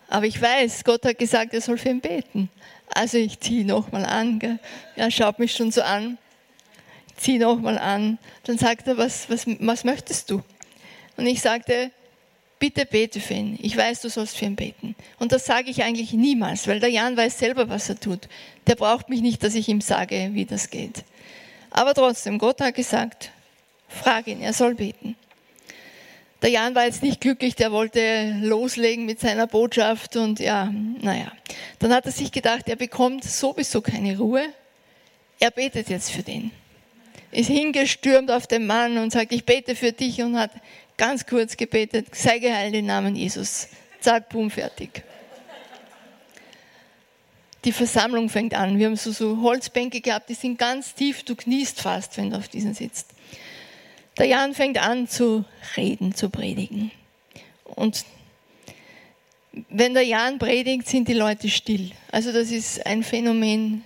Aber 0.08 0.26
ich 0.26 0.40
weiß, 0.40 0.84
Gott 0.84 1.04
hat 1.04 1.18
gesagt, 1.18 1.54
er 1.54 1.60
soll 1.60 1.76
für 1.76 1.88
ihn 1.88 2.00
beten. 2.00 2.48
Also 2.94 3.18
ich 3.18 3.40
ziehe 3.40 3.64
nochmal 3.64 4.04
an. 4.04 4.38
Gell. 4.38 4.60
Er 4.94 5.10
schaut 5.10 5.40
mich 5.40 5.52
schon 5.52 5.72
so 5.72 5.82
an. 5.82 6.18
Ich 7.08 7.16
ziehe 7.16 7.40
nochmal 7.40 7.78
an. 7.78 8.18
Dann 8.44 8.56
sagt 8.56 8.86
er, 8.86 8.96
was, 8.96 9.28
was, 9.28 9.44
was 9.58 9.82
möchtest 9.82 10.30
du? 10.30 10.42
Und 11.16 11.26
ich 11.26 11.40
sagte, 11.40 11.90
bitte 12.64 12.86
bete 12.86 13.20
für 13.20 13.34
ihn. 13.34 13.58
Ich 13.60 13.76
weiß, 13.76 14.00
du 14.00 14.08
sollst 14.08 14.38
für 14.38 14.46
ihn 14.46 14.56
beten. 14.56 14.96
Und 15.18 15.32
das 15.32 15.44
sage 15.44 15.68
ich 15.68 15.82
eigentlich 15.82 16.14
niemals, 16.14 16.66
weil 16.66 16.80
der 16.80 16.88
Jan 16.88 17.14
weiß 17.14 17.38
selber, 17.38 17.68
was 17.68 17.90
er 17.90 18.00
tut. 18.00 18.26
Der 18.66 18.74
braucht 18.74 19.10
mich 19.10 19.20
nicht, 19.20 19.42
dass 19.42 19.54
ich 19.54 19.68
ihm 19.68 19.82
sage, 19.82 20.30
wie 20.32 20.46
das 20.46 20.70
geht. 20.70 21.04
Aber 21.70 21.92
trotzdem, 21.92 22.38
Gott 22.38 22.62
hat 22.62 22.74
gesagt, 22.74 23.32
frag 23.86 24.28
ihn, 24.28 24.40
er 24.40 24.54
soll 24.54 24.76
beten. 24.76 25.14
Der 26.40 26.48
Jan 26.48 26.74
war 26.74 26.86
jetzt 26.86 27.02
nicht 27.02 27.20
glücklich, 27.20 27.54
der 27.54 27.70
wollte 27.70 28.34
loslegen 28.40 29.04
mit 29.04 29.20
seiner 29.20 29.46
Botschaft 29.46 30.16
und 30.16 30.40
ja, 30.40 30.72
naja. 31.02 31.32
Dann 31.80 31.92
hat 31.92 32.06
er 32.06 32.12
sich 32.12 32.32
gedacht, 32.32 32.66
er 32.70 32.76
bekommt 32.76 33.24
sowieso 33.24 33.82
keine 33.82 34.16
Ruhe. 34.16 34.42
Er 35.38 35.50
betet 35.50 35.90
jetzt 35.90 36.10
für 36.10 36.22
den. 36.22 36.50
Ist 37.30 37.48
hingestürmt 37.48 38.30
auf 38.30 38.46
den 38.46 38.66
Mann 38.66 38.96
und 38.96 39.12
sagt, 39.12 39.32
ich 39.32 39.44
bete 39.44 39.76
für 39.76 39.92
dich 39.92 40.22
und 40.22 40.38
hat 40.38 40.52
ganz 40.96 41.26
kurz 41.26 41.56
gebetet, 41.56 42.14
sei 42.14 42.38
geheilt 42.38 42.74
im 42.74 42.86
Namen 42.86 43.16
Jesus. 43.16 43.68
Zack, 44.00 44.28
boom, 44.28 44.50
fertig. 44.50 45.02
Die 47.64 47.72
Versammlung 47.72 48.28
fängt 48.28 48.54
an. 48.54 48.78
Wir 48.78 48.86
haben 48.86 48.96
so, 48.96 49.10
so 49.10 49.40
Holzbänke 49.40 50.02
gehabt, 50.02 50.28
die 50.28 50.34
sind 50.34 50.58
ganz 50.58 50.94
tief, 50.94 51.22
du 51.22 51.34
kniest 51.34 51.80
fast, 51.80 52.18
wenn 52.18 52.30
du 52.30 52.36
auf 52.36 52.48
diesen 52.48 52.74
sitzt. 52.74 53.10
Der 54.18 54.26
Jan 54.26 54.54
fängt 54.54 54.78
an 54.78 55.08
zu 55.08 55.44
reden, 55.76 56.14
zu 56.14 56.28
predigen. 56.28 56.90
Und 57.64 58.04
wenn 59.70 59.94
der 59.94 60.02
Jan 60.02 60.38
predigt, 60.38 60.88
sind 60.88 61.08
die 61.08 61.14
Leute 61.14 61.48
still. 61.48 61.90
Also 62.10 62.32
das 62.32 62.50
ist 62.50 62.84
ein 62.86 63.02
Phänomen. 63.02 63.82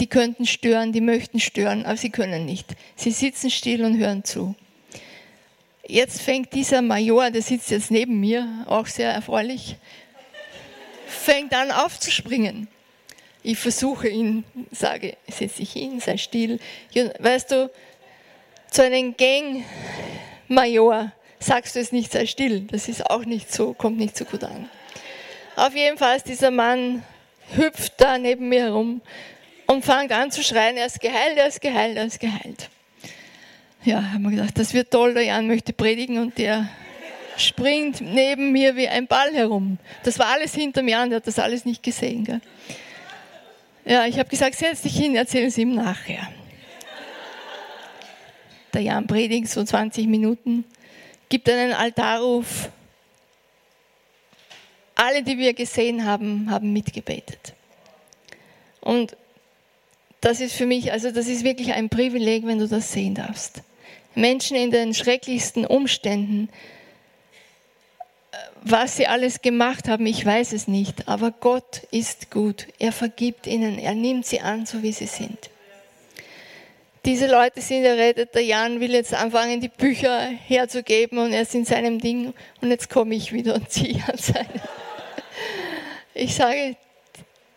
Die 0.00 0.06
könnten 0.08 0.46
stören, 0.46 0.92
die 0.92 1.00
möchten 1.00 1.38
stören, 1.38 1.84
aber 1.86 1.96
sie 1.96 2.10
können 2.10 2.44
nicht. 2.44 2.74
Sie 2.96 3.12
sitzen 3.12 3.50
still 3.50 3.84
und 3.84 3.98
hören 3.98 4.24
zu. 4.24 4.56
Jetzt 5.86 6.22
fängt 6.22 6.52
dieser 6.52 6.80
Major, 6.80 7.30
der 7.30 7.42
sitzt 7.42 7.70
jetzt 7.72 7.90
neben 7.90 8.20
mir, 8.20 8.64
auch 8.68 8.86
sehr 8.86 9.10
erfreulich, 9.10 9.76
fängt 11.06 11.52
an 11.54 11.72
aufzuspringen. 11.72 12.68
Ich 13.42 13.58
versuche 13.58 14.08
ihn, 14.08 14.44
sage, 14.70 15.16
setz 15.26 15.56
dich 15.56 15.72
hin, 15.72 15.98
sei 15.98 16.16
still. 16.16 16.60
Weißt 17.18 17.50
du, 17.50 17.68
zu 18.70 18.84
einem 18.84 19.16
Gang-Major 19.16 21.10
sagst 21.40 21.74
du 21.74 21.80
es 21.80 21.90
nicht, 21.90 22.12
sei 22.12 22.26
still. 22.26 22.60
Das 22.70 22.88
ist 22.88 23.10
auch 23.10 23.24
nicht 23.24 23.52
so, 23.52 23.74
kommt 23.74 23.98
nicht 23.98 24.16
so 24.16 24.24
gut 24.24 24.44
an. 24.44 24.70
Auf 25.56 25.74
jeden 25.74 25.98
Fall 25.98 26.16
ist 26.16 26.28
dieser 26.28 26.52
Mann 26.52 27.02
hüpft 27.56 27.94
da 28.00 28.18
neben 28.18 28.48
mir 28.48 28.62
herum 28.62 29.00
und 29.66 29.84
fängt 29.84 30.12
an 30.12 30.30
zu 30.30 30.44
schreien, 30.44 30.76
er 30.76 30.86
ist 30.86 31.00
geheilt, 31.00 31.36
er 31.36 31.48
ist 31.48 31.60
geheilt, 31.60 31.96
er 31.96 32.04
ist 32.04 32.20
geheilt 32.20 32.70
ja, 33.84 34.12
haben 34.12 34.22
wir 34.22 34.30
gedacht, 34.30 34.58
das 34.58 34.74
wird 34.74 34.90
toll, 34.90 35.14
der 35.14 35.24
Jan 35.24 35.46
möchte 35.46 35.72
predigen 35.72 36.18
und 36.18 36.38
der 36.38 36.68
springt 37.36 38.00
neben 38.00 38.52
mir 38.52 38.76
wie 38.76 38.88
ein 38.88 39.06
Ball 39.06 39.32
herum. 39.32 39.78
Das 40.04 40.18
war 40.18 40.26
alles 40.26 40.54
hinter 40.54 40.82
mir 40.82 40.98
an, 40.98 41.10
der 41.10 41.16
hat 41.16 41.26
das 41.26 41.38
alles 41.38 41.64
nicht 41.64 41.82
gesehen. 41.82 42.24
Gell? 42.24 42.40
Ja, 43.84 44.06
ich 44.06 44.18
habe 44.18 44.28
gesagt, 44.28 44.54
setz 44.54 44.82
dich 44.82 44.96
hin, 44.96 45.16
erzähl 45.16 45.46
es 45.46 45.58
ihm 45.58 45.74
nachher. 45.74 46.28
Der 48.72 48.82
Jan 48.82 49.06
predigt 49.06 49.48
so 49.48 49.62
20 49.64 50.06
Minuten, 50.06 50.64
gibt 51.28 51.48
einen 51.48 51.72
Altarruf. 51.72 52.70
Alle, 54.94 55.22
die 55.22 55.36
wir 55.36 55.52
gesehen 55.52 56.04
haben, 56.04 56.50
haben 56.50 56.72
mitgebetet. 56.72 57.54
Und 58.80 59.16
das 60.20 60.40
ist 60.40 60.54
für 60.54 60.66
mich, 60.66 60.92
also 60.92 61.10
das 61.10 61.26
ist 61.26 61.42
wirklich 61.42 61.72
ein 61.72 61.88
Privileg, 61.88 62.46
wenn 62.46 62.60
du 62.60 62.68
das 62.68 62.92
sehen 62.92 63.14
darfst. 63.14 63.62
Menschen 64.14 64.56
in 64.56 64.70
den 64.70 64.94
schrecklichsten 64.94 65.66
Umständen, 65.66 66.48
was 68.62 68.96
sie 68.96 69.06
alles 69.06 69.42
gemacht 69.42 69.88
haben, 69.88 70.06
ich 70.06 70.24
weiß 70.24 70.52
es 70.52 70.68
nicht, 70.68 71.08
aber 71.08 71.32
Gott 71.32 71.82
ist 71.90 72.30
gut. 72.30 72.68
Er 72.78 72.92
vergibt 72.92 73.46
ihnen, 73.46 73.78
er 73.78 73.94
nimmt 73.94 74.24
sie 74.24 74.40
an, 74.40 74.66
so 74.66 74.82
wie 74.82 74.92
sie 74.92 75.06
sind. 75.06 75.50
Diese 77.04 77.26
Leute 77.26 77.60
sind 77.60 77.84
errettet. 77.84 78.32
Der 78.34 78.44
Jan 78.44 78.78
will 78.78 78.92
jetzt 78.92 79.12
anfangen, 79.12 79.60
die 79.60 79.68
Bücher 79.68 80.20
herzugeben 80.20 81.18
und 81.18 81.32
er 81.32 81.42
ist 81.42 81.54
in 81.54 81.64
seinem 81.64 81.98
Ding 81.98 82.32
und 82.60 82.70
jetzt 82.70 82.88
komme 82.88 83.16
ich 83.16 83.32
wieder 83.32 83.56
und 83.56 83.68
ziehe 83.70 84.00
an 84.06 84.16
seinem. 84.16 84.60
Ich 86.14 86.34
sage, 86.34 86.76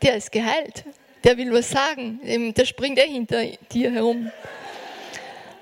der 0.01 0.15
ist 0.15 0.31
geheilt. 0.31 0.83
Der 1.23 1.37
will 1.37 1.53
was 1.53 1.69
sagen. 1.69 2.19
Der 2.55 2.65
springt 2.65 2.97
er 2.97 3.05
hinter 3.05 3.43
dir 3.71 3.91
herum. 3.91 4.31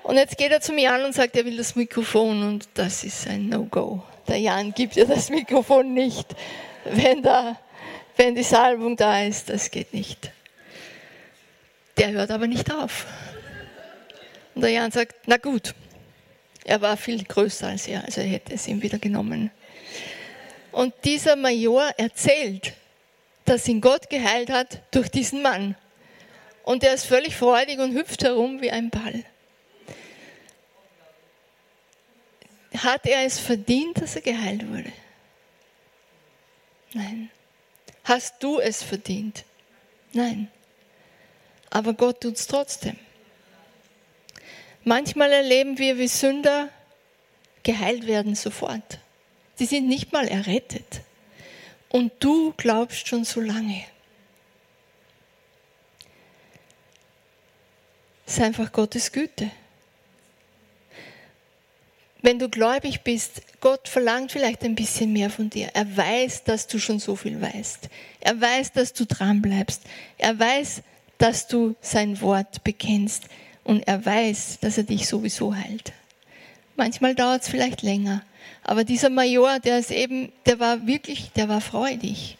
Und 0.04 0.16
jetzt 0.16 0.36
geht 0.36 0.52
er 0.52 0.60
zu 0.60 0.74
mir 0.74 0.92
an 0.92 1.02
und 1.02 1.14
sagt, 1.14 1.34
er 1.34 1.46
will 1.46 1.56
das 1.56 1.76
Mikrofon 1.76 2.42
und 2.42 2.68
das 2.74 3.04
ist 3.04 3.26
ein 3.26 3.48
No-Go. 3.48 4.02
Der 4.28 4.38
Jan 4.38 4.74
gibt 4.74 4.96
dir 4.96 5.06
das 5.06 5.30
Mikrofon 5.30 5.94
nicht, 5.94 6.26
wenn, 6.84 7.22
da, 7.22 7.58
wenn 8.14 8.34
die 8.34 8.42
Salbung 8.42 8.96
da 8.96 9.22
ist. 9.22 9.48
Das 9.48 9.70
geht 9.70 9.94
nicht. 9.94 10.30
Der 11.96 12.12
hört 12.12 12.30
aber 12.30 12.46
nicht 12.46 12.70
auf. 12.70 13.06
Und 14.54 14.60
der 14.60 14.72
Jan 14.72 14.90
sagt, 14.90 15.14
na 15.26 15.38
gut. 15.38 15.74
Er 16.66 16.82
war 16.82 16.96
viel 16.96 17.24
größer 17.24 17.68
als 17.68 17.88
er, 17.88 18.04
also 18.04 18.22
er 18.22 18.26
hätte 18.26 18.54
es 18.54 18.68
ihm 18.68 18.82
wieder 18.82 18.98
genommen. 18.98 19.50
Und 20.72 20.94
dieser 21.04 21.36
Major 21.36 21.90
erzählt, 21.96 22.72
dass 23.46 23.68
ihn 23.68 23.80
Gott 23.80 24.10
geheilt 24.10 24.50
hat 24.50 24.80
durch 24.90 25.10
diesen 25.10 25.40
Mann. 25.40 25.76
Und 26.62 26.82
er 26.82 26.92
ist 26.92 27.06
völlig 27.06 27.36
freudig 27.36 27.78
und 27.78 27.94
hüpft 27.94 28.22
herum 28.22 28.60
wie 28.60 28.70
ein 28.70 28.90
Ball. 28.90 29.24
Hat 32.76 33.06
er 33.06 33.24
es 33.24 33.38
verdient, 33.38 34.00
dass 34.00 34.16
er 34.16 34.22
geheilt 34.22 34.68
wurde? 34.68 34.92
Nein. 36.92 37.30
Hast 38.04 38.42
du 38.42 38.58
es 38.58 38.82
verdient? 38.82 39.44
Nein. 40.12 40.48
Aber 41.70 41.94
Gott 41.94 42.20
tut 42.20 42.36
es 42.36 42.46
trotzdem. 42.46 42.96
Manchmal 44.84 45.32
erleben 45.32 45.78
wir, 45.78 45.98
wie 45.98 46.08
Sünder 46.08 46.68
geheilt 47.62 48.06
werden 48.06 48.34
sofort. 48.34 48.98
Sie 49.56 49.66
sind 49.66 49.88
nicht 49.88 50.12
mal 50.12 50.28
errettet. 50.28 51.00
Und 51.88 52.12
du 52.20 52.52
glaubst 52.56 53.08
schon 53.08 53.24
so 53.24 53.40
lange. 53.40 53.84
Es 58.26 58.34
ist 58.34 58.42
einfach 58.42 58.72
Gottes 58.72 59.12
Güte. 59.12 59.50
Wenn 62.24 62.38
du 62.38 62.48
gläubig 62.48 63.02
bist, 63.02 63.42
Gott 63.60 63.86
verlangt 63.86 64.32
vielleicht 64.32 64.62
ein 64.62 64.74
bisschen 64.74 65.12
mehr 65.12 65.28
von 65.28 65.50
dir. 65.50 65.68
Er 65.74 65.94
weiß, 65.94 66.44
dass 66.44 66.66
du 66.66 66.78
schon 66.78 66.98
so 66.98 67.16
viel 67.16 67.38
weißt. 67.38 67.90
Er 68.20 68.40
weiß, 68.40 68.72
dass 68.72 68.94
du 68.94 69.04
dran 69.04 69.42
bleibst. 69.42 69.82
Er 70.16 70.38
weiß, 70.38 70.80
dass 71.18 71.48
du 71.48 71.74
sein 71.82 72.18
Wort 72.22 72.64
bekennst. 72.64 73.24
Und 73.62 73.86
er 73.86 74.06
weiß, 74.06 74.60
dass 74.62 74.78
er 74.78 74.84
dich 74.84 75.06
sowieso 75.06 75.54
heilt. 75.54 75.92
Manchmal 76.76 77.14
dauert 77.14 77.42
es 77.42 77.50
vielleicht 77.50 77.82
länger. 77.82 78.22
Aber 78.62 78.84
dieser 78.84 79.10
Major, 79.10 79.60
der 79.60 79.78
ist 79.78 79.90
eben, 79.90 80.32
der 80.46 80.58
war 80.58 80.86
wirklich, 80.86 81.30
der 81.32 81.50
war 81.50 81.60
freudig. 81.60 82.38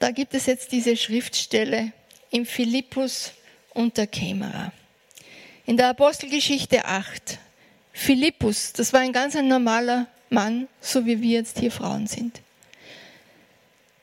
Da 0.00 0.10
gibt 0.10 0.34
es 0.34 0.44
jetzt 0.44 0.70
diese 0.70 0.98
Schriftstelle 0.98 1.92
im 2.30 2.44
Philippus 2.44 3.32
unter 3.72 4.06
Kämmerer. 4.06 4.70
In 5.64 5.76
der 5.76 5.90
Apostelgeschichte 5.90 6.84
8, 6.86 7.38
Philippus, 7.92 8.72
das 8.72 8.92
war 8.92 8.98
ein 8.98 9.12
ganz 9.12 9.36
ein 9.36 9.46
normaler 9.46 10.08
Mann, 10.28 10.66
so 10.80 11.06
wie 11.06 11.22
wir 11.22 11.30
jetzt 11.30 11.60
hier 11.60 11.70
Frauen 11.70 12.08
sind. 12.08 12.40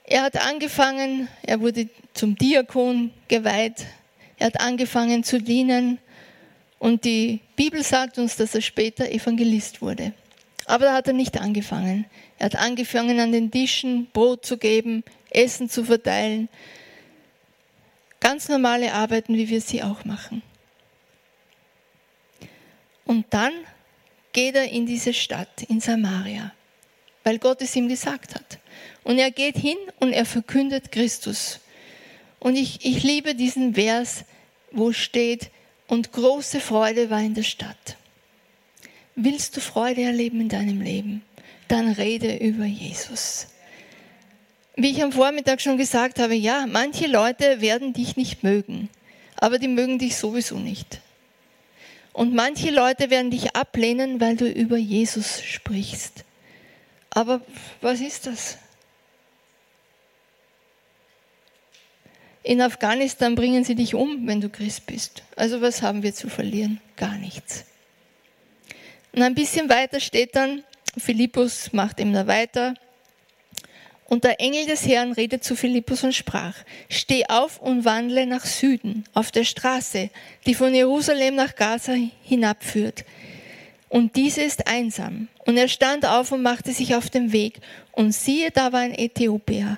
Er 0.06 0.24
hat 0.24 0.38
angefangen, 0.38 1.28
er 1.43 1.60
wurde 1.60 1.89
zum 2.13 2.38
Diakon 2.38 3.12
geweiht, 3.28 3.86
er 4.38 4.48
hat 4.48 4.62
angefangen 4.62 5.26
zu 5.26 5.41
dienen 5.41 6.00
und 6.80 7.04
die 7.04 7.41
Bibel 7.58 7.84
sagt 7.84 8.17
uns, 8.19 8.38
dass 8.38 8.56
er 8.56 8.62
später 8.62 9.12
Evangelist 9.12 9.82
wurde. 9.82 10.13
Aber 10.65 10.86
da 10.86 10.93
hat 10.93 11.08
er 11.08 11.13
nicht 11.13 11.41
angefangen. 11.41 12.06
Er 12.38 12.45
hat 12.45 12.56
angefangen, 12.56 13.19
an 13.19 13.34
den 13.34 13.52
Tischen 13.52 14.08
Brot 14.13 14.45
zu 14.45 14.58
geben, 14.58 15.04
Essen 15.30 15.69
zu 15.69 15.84
verteilen. 15.84 16.48
Ganz 18.22 18.48
normale 18.48 18.93
Arbeiten, 18.93 19.36
wie 19.36 19.50
wir 19.50 19.60
sie 19.60 19.84
auch 19.84 20.06
machen. 20.06 20.41
Und 23.10 23.26
dann 23.32 23.54
geht 24.34 24.54
er 24.54 24.69
in 24.69 24.86
diese 24.86 25.15
Stadt, 25.15 25.63
in 25.67 25.80
Samaria, 25.80 26.54
weil 27.24 27.39
Gott 27.39 27.60
es 27.63 27.76
ihm 27.76 27.89
gesagt 27.89 28.36
hat. 28.36 28.60
Und 29.04 29.17
er 29.17 29.32
geht 29.32 29.58
hin 29.58 29.78
und 30.00 30.13
er 30.13 30.28
verkündet 30.28 30.91
Christus. 30.91 31.60
Und 32.38 32.56
ich, 32.56 32.86
ich 32.86 33.02
liebe 33.02 33.34
diesen 33.34 33.74
Vers, 33.74 34.26
wo 34.72 34.91
steht, 34.91 35.50
und 35.88 36.12
große 36.12 36.60
Freude 36.60 37.10
war 37.10 37.19
in 37.19 37.34
der 37.34 37.41
Stadt. 37.41 37.98
Willst 39.15 39.58
du 39.58 39.62
Freude 39.62 40.04
erleben 40.04 40.41
in 40.41 40.50
deinem 40.50 40.80
Leben? 40.80 41.24
Dann 41.67 41.91
rede 41.91 42.38
über 42.38 42.65
Jesus. 42.65 43.48
Wie 44.76 44.91
ich 44.91 45.02
am 45.02 45.13
Vormittag 45.13 45.62
schon 45.62 45.80
gesagt 45.80 46.19
habe, 46.19 46.36
ja, 46.36 46.67
manche 46.67 47.08
Leute 47.08 47.60
werden 47.60 47.91
dich 47.91 48.17
nicht 48.17 48.43
mögen, 48.43 48.88
aber 49.36 49.58
die 49.58 49.67
mögen 49.67 49.98
dich 49.98 50.15
sowieso 50.15 50.60
nicht. 50.60 51.02
Und 52.13 52.34
manche 52.34 52.72
Leute 52.72 53.10
werden 53.10 53.32
dich 53.32 53.56
ablehnen, 53.56 54.19
weil 54.19 54.36
du 54.36 54.50
über 54.50 54.78
Jesus 54.78 55.41
sprichst. 55.41 56.26
Aber 57.12 57.41
was 57.82 58.02
ist 58.02 58.28
das? 58.28 58.58
In 62.43 62.62
Afghanistan 62.62 63.36
bringen 63.36 63.63
sie 63.63 63.76
dich 63.76 63.95
um, 63.95 64.26
wenn 64.26 64.41
du 64.41 64.50
Christ 64.50 64.86
bist. 64.86 65.24
Also 65.36 65.62
was 65.62 65.82
haben 65.82 66.04
wir 66.04 66.13
zu 66.13 66.30
verlieren? 66.30 66.82
Gar 66.95 67.17
nichts. 67.17 67.65
Und 69.12 69.22
ein 69.22 69.36
bisschen 69.36 69.69
weiter 69.69 70.00
steht 70.00 70.36
dann, 70.36 70.63
Philippus 70.98 71.74
macht 71.74 72.00
ihm 72.00 72.13
da 72.13 72.28
weiter, 72.28 72.74
und 74.10 74.24
der 74.24 74.41
Engel 74.41 74.65
des 74.65 74.88
Herrn 74.88 75.12
redet 75.12 75.43
zu 75.43 75.56
Philippus 75.56 76.04
und 76.04 76.15
sprach, 76.15 76.56
steh 76.89 77.26
auf 77.28 77.62
und 77.62 77.86
wandle 77.86 78.26
nach 78.26 78.43
Süden, 78.43 79.04
auf 79.13 79.30
der 79.32 79.43
Straße, 79.43 80.10
die 80.48 80.56
von 80.56 80.74
Jerusalem 80.74 81.36
nach 81.36 81.56
Gaza 81.56 81.93
hinabführt. 82.24 83.06
Und 83.88 84.15
diese 84.15 84.41
ist 84.41 84.67
einsam. 84.67 85.28
Und 85.45 85.58
er 85.58 85.67
stand 85.67 86.08
auf 86.08 86.32
und 86.32 86.41
machte 86.41 86.72
sich 86.72 86.95
auf 86.95 87.12
den 87.12 87.32
Weg. 87.32 87.60
Und 87.91 88.12
siehe, 88.12 88.50
da 88.50 88.74
war 88.74 88.80
ein 88.80 88.98
Äthiopier. 88.98 89.78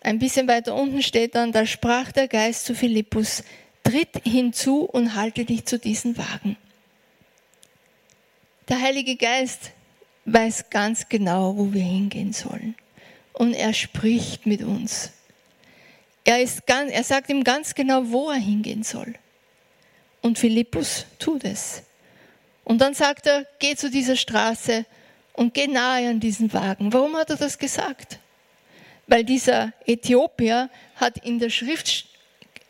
Ein 0.00 0.18
bisschen 0.18 0.48
weiter 0.48 0.74
unten 0.74 1.00
steht 1.00 1.36
dann, 1.36 1.52
da 1.52 1.66
sprach 1.66 2.10
der 2.10 2.26
Geist 2.26 2.66
zu 2.66 2.74
Philippus, 2.74 3.44
tritt 3.84 4.22
hinzu 4.24 4.80
und 4.80 5.14
halte 5.14 5.44
dich 5.44 5.66
zu 5.66 5.78
diesen 5.78 6.18
Wagen. 6.18 6.56
Der 8.68 8.80
Heilige 8.80 9.14
Geist 9.14 9.70
weiß 10.24 10.70
ganz 10.70 11.08
genau, 11.08 11.56
wo 11.56 11.72
wir 11.72 11.82
hingehen 11.82 12.32
sollen 12.32 12.74
und 13.34 13.52
er 13.52 13.74
spricht 13.74 14.46
mit 14.46 14.62
uns. 14.62 15.10
Er, 16.24 16.40
ist 16.40 16.66
ganz, 16.66 16.90
er 16.90 17.04
sagt 17.04 17.28
ihm 17.28 17.44
ganz 17.44 17.74
genau, 17.74 18.02
wo 18.06 18.30
er 18.30 18.38
hingehen 18.38 18.82
soll. 18.82 19.14
Und 20.22 20.38
Philippus 20.38 21.04
tut 21.18 21.44
es. 21.44 21.82
Und 22.64 22.80
dann 22.80 22.94
sagt 22.94 23.26
er, 23.26 23.46
geh 23.58 23.76
zu 23.76 23.90
dieser 23.90 24.16
Straße 24.16 24.86
und 25.34 25.52
geh 25.52 25.66
nahe 25.66 26.08
an 26.08 26.20
diesen 26.20 26.50
Wagen. 26.54 26.92
Warum 26.94 27.14
hat 27.16 27.28
er 27.28 27.36
das 27.36 27.58
gesagt? 27.58 28.18
Weil 29.06 29.24
dieser 29.24 29.74
Äthiopier 29.86 30.70
hat 30.96 31.18
in 31.18 31.38
der, 31.38 31.50
Schrift, 31.50 32.06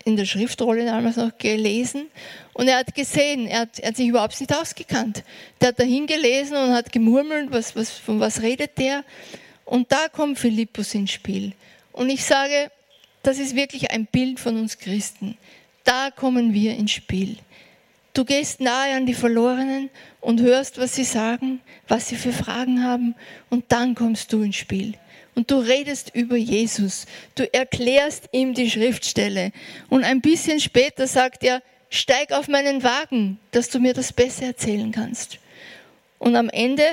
in 0.04 0.16
der 0.16 0.24
Schriftrolle 0.24 0.84
damals 0.84 1.16
noch 1.16 1.38
gelesen 1.38 2.06
und 2.54 2.66
er 2.66 2.78
hat 2.78 2.94
gesehen, 2.96 3.46
er 3.46 3.60
hat, 3.60 3.78
er 3.78 3.88
hat 3.90 3.96
sich 3.96 4.08
überhaupt 4.08 4.40
nicht 4.40 4.52
ausgekannt. 4.52 5.22
Der 5.60 5.68
hat 5.68 5.78
dahin 5.78 6.08
gelesen 6.08 6.56
und 6.56 6.72
hat 6.72 6.90
gemurmelt, 6.90 7.52
was, 7.52 7.76
was, 7.76 7.90
von 7.90 8.18
was 8.18 8.42
redet 8.42 8.78
der? 8.78 9.04
Und 9.64 9.90
da 9.92 10.08
kommt 10.08 10.38
Philippus 10.38 10.94
ins 10.94 11.12
Spiel. 11.12 11.52
Und 11.92 12.10
ich 12.10 12.24
sage, 12.24 12.70
das 13.22 13.38
ist 13.38 13.56
wirklich 13.56 13.90
ein 13.90 14.06
Bild 14.06 14.40
von 14.40 14.56
uns 14.58 14.78
Christen. 14.78 15.38
Da 15.84 16.10
kommen 16.10 16.52
wir 16.52 16.76
ins 16.76 16.92
Spiel. 16.92 17.38
Du 18.12 18.24
gehst 18.24 18.60
nahe 18.60 18.94
an 18.94 19.06
die 19.06 19.14
Verlorenen 19.14 19.90
und 20.20 20.40
hörst, 20.40 20.78
was 20.78 20.94
sie 20.94 21.04
sagen, 21.04 21.60
was 21.88 22.08
sie 22.08 22.16
für 22.16 22.32
Fragen 22.32 22.84
haben, 22.84 23.14
und 23.50 23.64
dann 23.70 23.94
kommst 23.94 24.32
du 24.32 24.42
ins 24.42 24.56
Spiel. 24.56 24.94
Und 25.34 25.50
du 25.50 25.58
redest 25.58 26.14
über 26.14 26.36
Jesus. 26.36 27.06
Du 27.34 27.52
erklärst 27.52 28.28
ihm 28.30 28.54
die 28.54 28.70
Schriftstelle. 28.70 29.50
Und 29.88 30.04
ein 30.04 30.20
bisschen 30.20 30.60
später 30.60 31.08
sagt 31.08 31.42
er, 31.42 31.60
steig 31.90 32.32
auf 32.32 32.46
meinen 32.46 32.84
Wagen, 32.84 33.40
dass 33.50 33.68
du 33.68 33.80
mir 33.80 33.94
das 33.94 34.12
besser 34.12 34.46
erzählen 34.46 34.92
kannst. 34.92 35.38
Und 36.18 36.36
am 36.36 36.48
Ende, 36.50 36.84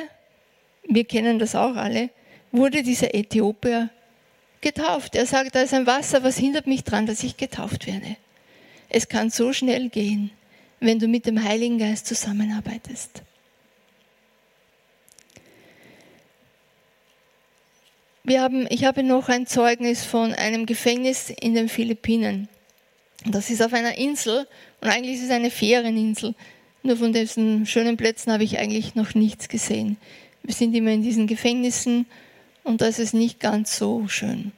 wir 0.87 1.03
kennen 1.03 1.37
das 1.37 1.53
auch 1.53 1.75
alle, 1.75 2.09
wurde 2.51 2.83
dieser 2.83 3.13
Äthiopier 3.13 3.89
getauft. 4.61 5.15
Er 5.15 5.25
sagt, 5.25 5.55
da 5.55 5.61
ist 5.61 5.73
ein 5.73 5.87
Wasser, 5.87 6.23
was 6.23 6.37
hindert 6.37 6.67
mich 6.67 6.83
daran, 6.83 7.05
dass 7.05 7.23
ich 7.23 7.37
getauft 7.37 7.87
werde? 7.87 8.15
Es 8.89 9.07
kann 9.07 9.29
so 9.29 9.53
schnell 9.53 9.89
gehen, 9.89 10.31
wenn 10.79 10.99
du 10.99 11.07
mit 11.07 11.25
dem 11.25 11.43
Heiligen 11.43 11.77
Geist 11.77 12.07
zusammenarbeitest. 12.07 13.23
Wir 18.23 18.41
haben, 18.41 18.67
ich 18.69 18.85
habe 18.85 19.01
noch 19.01 19.29
ein 19.29 19.47
Zeugnis 19.47 20.05
von 20.05 20.33
einem 20.33 20.65
Gefängnis 20.65 21.31
in 21.31 21.55
den 21.55 21.69
Philippinen. 21.69 22.49
Das 23.25 23.49
ist 23.49 23.61
auf 23.61 23.73
einer 23.73 23.97
Insel 23.97 24.47
und 24.79 24.89
eigentlich 24.89 25.17
ist 25.17 25.25
es 25.25 25.31
eine 25.31 25.49
Ferieninsel. 25.49 26.35
Nur 26.83 26.97
von 26.97 27.13
diesen 27.13 27.65
schönen 27.65 27.97
Plätzen 27.97 28.31
habe 28.31 28.43
ich 28.43 28.57
eigentlich 28.57 28.95
noch 28.95 29.15
nichts 29.15 29.47
gesehen. 29.49 29.97
Wir 30.43 30.53
sind 30.53 30.75
immer 30.75 30.91
in 30.91 31.03
diesen 31.03 31.27
Gefängnissen 31.27 32.05
und 32.63 32.81
das 32.81 32.99
ist 32.99 33.13
nicht 33.13 33.39
ganz 33.39 33.77
so 33.77 34.07
schön. 34.07 34.51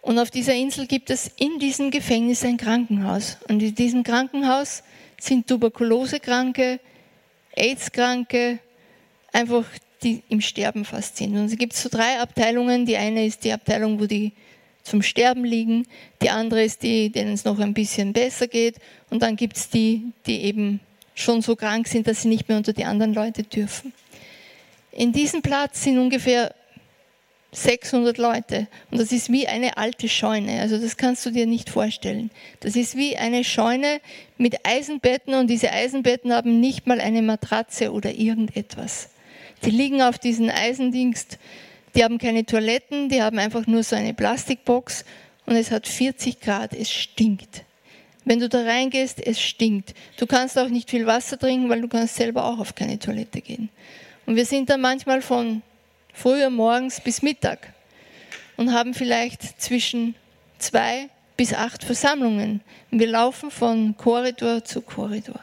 Und 0.00 0.18
auf 0.18 0.30
dieser 0.30 0.54
Insel 0.54 0.86
gibt 0.86 1.10
es 1.10 1.30
in 1.36 1.58
diesem 1.58 1.90
Gefängnis 1.90 2.44
ein 2.44 2.56
Krankenhaus. 2.56 3.36
Und 3.48 3.62
in 3.62 3.74
diesem 3.74 4.02
Krankenhaus 4.04 4.82
sind 5.20 5.46
Tuberkulosekranke, 5.46 6.80
AIDS-Kranke, 7.54 8.58
einfach 9.32 9.64
die 10.02 10.22
im 10.28 10.40
Sterben 10.40 10.84
fast 10.84 11.16
sind. 11.16 11.36
Und 11.36 11.46
es 11.46 11.58
gibt 11.58 11.74
so 11.74 11.88
drei 11.88 12.20
Abteilungen. 12.20 12.86
Die 12.86 12.96
eine 12.96 13.26
ist 13.26 13.44
die 13.44 13.52
Abteilung, 13.52 14.00
wo 14.00 14.06
die 14.06 14.32
zum 14.82 15.02
Sterben 15.02 15.44
liegen. 15.44 15.86
Die 16.22 16.30
andere 16.30 16.64
ist 16.64 16.82
die, 16.82 17.10
denen 17.10 17.34
es 17.34 17.44
noch 17.44 17.58
ein 17.58 17.74
bisschen 17.74 18.12
besser 18.12 18.46
geht. 18.46 18.76
Und 19.10 19.22
dann 19.22 19.36
gibt 19.36 19.56
es 19.56 19.68
die, 19.68 20.12
die 20.26 20.44
eben 20.44 20.80
schon 21.14 21.42
so 21.42 21.56
krank 21.56 21.88
sind, 21.88 22.06
dass 22.06 22.22
sie 22.22 22.28
nicht 22.28 22.48
mehr 22.48 22.56
unter 22.56 22.72
die 22.72 22.84
anderen 22.84 23.12
Leute 23.12 23.42
dürfen. 23.42 23.92
In 24.92 25.12
diesem 25.12 25.42
Platz 25.42 25.82
sind 25.82 25.98
ungefähr 25.98 26.54
600 27.52 28.18
Leute. 28.18 28.68
Und 28.90 29.00
das 29.00 29.10
ist 29.10 29.32
wie 29.32 29.48
eine 29.48 29.76
alte 29.78 30.08
Scheune. 30.08 30.60
Also 30.60 30.78
das 30.78 30.96
kannst 30.96 31.24
du 31.24 31.30
dir 31.30 31.46
nicht 31.46 31.70
vorstellen. 31.70 32.30
Das 32.60 32.76
ist 32.76 32.96
wie 32.96 33.16
eine 33.16 33.42
Scheune 33.42 34.00
mit 34.36 34.66
Eisenbetten 34.66 35.34
und 35.34 35.48
diese 35.48 35.72
Eisenbetten 35.72 36.32
haben 36.32 36.60
nicht 36.60 36.86
mal 36.86 37.00
eine 37.00 37.22
Matratze 37.22 37.92
oder 37.92 38.12
irgendetwas. 38.12 39.10
Die 39.64 39.70
liegen 39.70 40.02
auf 40.02 40.18
diesen 40.18 40.50
Eisendingst. 40.50 41.38
Die 41.94 42.04
haben 42.04 42.18
keine 42.18 42.44
Toiletten, 42.44 43.08
die 43.08 43.22
haben 43.22 43.38
einfach 43.38 43.66
nur 43.66 43.82
so 43.82 43.96
eine 43.96 44.12
Plastikbox 44.12 45.04
und 45.46 45.56
es 45.56 45.70
hat 45.70 45.88
40 45.88 46.40
Grad, 46.40 46.74
es 46.74 46.90
stinkt. 46.90 47.64
Wenn 48.26 48.40
du 48.40 48.48
da 48.50 48.62
reingehst, 48.62 49.26
es 49.26 49.40
stinkt. 49.40 49.94
Du 50.18 50.26
kannst 50.26 50.58
auch 50.58 50.68
nicht 50.68 50.90
viel 50.90 51.06
Wasser 51.06 51.38
trinken, 51.38 51.70
weil 51.70 51.80
du 51.80 51.88
kannst 51.88 52.16
selber 52.16 52.44
auch 52.44 52.58
auf 52.58 52.74
keine 52.74 52.98
Toilette 52.98 53.40
gehen. 53.40 53.70
Und 54.26 54.36
wir 54.36 54.44
sind 54.44 54.68
da 54.68 54.76
manchmal 54.76 55.22
von 55.22 55.62
früher 56.18 56.50
morgens 56.50 57.00
bis 57.00 57.22
Mittag 57.22 57.72
und 58.56 58.72
haben 58.72 58.92
vielleicht 58.92 59.60
zwischen 59.60 60.16
zwei 60.58 61.08
bis 61.36 61.54
acht 61.54 61.84
Versammlungen. 61.84 62.60
Wir 62.90 63.06
laufen 63.06 63.50
von 63.50 63.96
Korridor 63.96 64.64
zu 64.64 64.82
Korridor. 64.82 65.40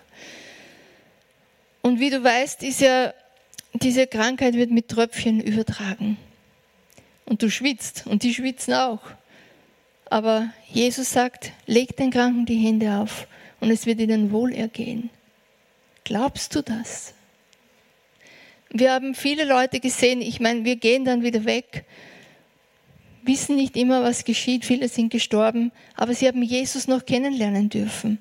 Und 1.81 1.99
wie 1.99 2.09
du 2.09 2.21
weißt, 2.21 2.63
ist 2.63 2.81
ja, 2.81 3.13
diese 3.73 4.05
Krankheit 4.05 4.55
wird 4.55 4.71
mit 4.71 4.89
Tröpfchen 4.89 5.39
übertragen. 5.39 6.17
Und 7.25 7.41
du 7.41 7.49
schwitzt 7.49 8.05
und 8.05 8.23
die 8.23 8.33
schwitzen 8.33 8.73
auch. 8.73 9.01
Aber 10.09 10.49
Jesus 10.69 11.11
sagt, 11.11 11.51
leg 11.65 11.95
den 11.95 12.11
Kranken 12.11 12.45
die 12.45 12.57
Hände 12.57 12.97
auf 12.97 13.27
und 13.61 13.71
es 13.71 13.85
wird 13.85 13.99
ihnen 13.99 14.31
wohlergehen. 14.31 15.09
Glaubst 16.03 16.53
du 16.53 16.61
das? 16.61 17.13
Wir 18.77 18.91
haben 18.91 19.15
viele 19.15 19.45
Leute 19.45 19.79
gesehen, 19.79 20.21
ich 20.21 20.39
meine, 20.39 20.65
wir 20.65 20.75
gehen 20.75 21.05
dann 21.05 21.23
wieder 21.23 21.45
weg 21.45 21.85
wissen 23.25 23.55
nicht 23.55 23.75
immer, 23.75 24.03
was 24.03 24.23
geschieht. 24.23 24.65
Viele 24.65 24.87
sind 24.87 25.11
gestorben, 25.11 25.71
aber 25.95 26.13
sie 26.13 26.27
haben 26.27 26.43
Jesus 26.43 26.87
noch 26.87 27.05
kennenlernen 27.05 27.69
dürfen. 27.69 28.19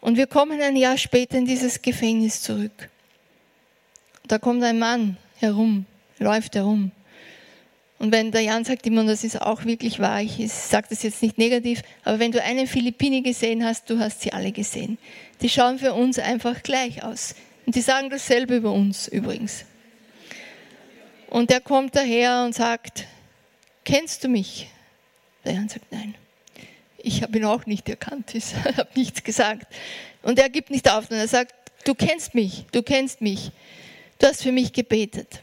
Und 0.00 0.16
wir 0.16 0.26
kommen 0.26 0.60
ein 0.60 0.76
Jahr 0.76 0.98
später 0.98 1.38
in 1.38 1.46
dieses 1.46 1.80
Gefängnis 1.80 2.42
zurück. 2.42 2.90
Da 4.26 4.38
kommt 4.38 4.62
ein 4.62 4.78
Mann 4.78 5.16
herum, 5.38 5.86
läuft 6.18 6.54
herum. 6.56 6.90
Und 7.98 8.10
wenn 8.10 8.32
der 8.32 8.40
Jan 8.40 8.64
sagt 8.64 8.84
immer, 8.86 9.04
das 9.04 9.22
ist 9.22 9.40
auch 9.40 9.64
wirklich 9.64 10.00
wahr, 10.00 10.20
ich 10.20 10.52
sage 10.52 10.88
das 10.90 11.04
jetzt 11.04 11.22
nicht 11.22 11.38
negativ, 11.38 11.82
aber 12.02 12.18
wenn 12.18 12.32
du 12.32 12.42
einen 12.42 12.66
Philippini 12.66 13.22
gesehen 13.22 13.64
hast, 13.64 13.88
du 13.88 14.00
hast 14.00 14.22
sie 14.22 14.32
alle 14.32 14.50
gesehen. 14.50 14.98
Die 15.40 15.48
schauen 15.48 15.78
für 15.78 15.94
uns 15.94 16.18
einfach 16.18 16.64
gleich 16.64 17.04
aus. 17.04 17.36
Und 17.64 17.76
die 17.76 17.80
sagen 17.80 18.10
dasselbe 18.10 18.56
über 18.56 18.72
uns 18.72 19.06
übrigens. 19.06 19.64
Und 21.32 21.48
der 21.48 21.62
kommt 21.62 21.96
daher 21.96 22.44
und 22.44 22.54
sagt, 22.54 23.06
kennst 23.86 24.22
du 24.22 24.28
mich? 24.28 24.68
Der 25.46 25.54
Jan 25.54 25.66
sagt, 25.66 25.90
nein. 25.90 26.14
Ich 26.98 27.22
habe 27.22 27.38
ihn 27.38 27.46
auch 27.46 27.64
nicht 27.64 27.88
erkannt, 27.88 28.34
ich 28.34 28.54
habe 28.54 28.90
nichts 28.94 29.24
gesagt. 29.24 29.66
Und 30.20 30.38
er 30.38 30.50
gibt 30.50 30.68
nicht 30.68 30.90
auf, 30.90 31.10
und 31.10 31.16
er 31.16 31.26
sagt, 31.26 31.54
du 31.86 31.94
kennst 31.94 32.34
mich, 32.34 32.66
du 32.72 32.82
kennst 32.82 33.22
mich, 33.22 33.50
du 34.18 34.26
hast 34.26 34.42
für 34.42 34.52
mich 34.52 34.74
gebetet. 34.74 35.40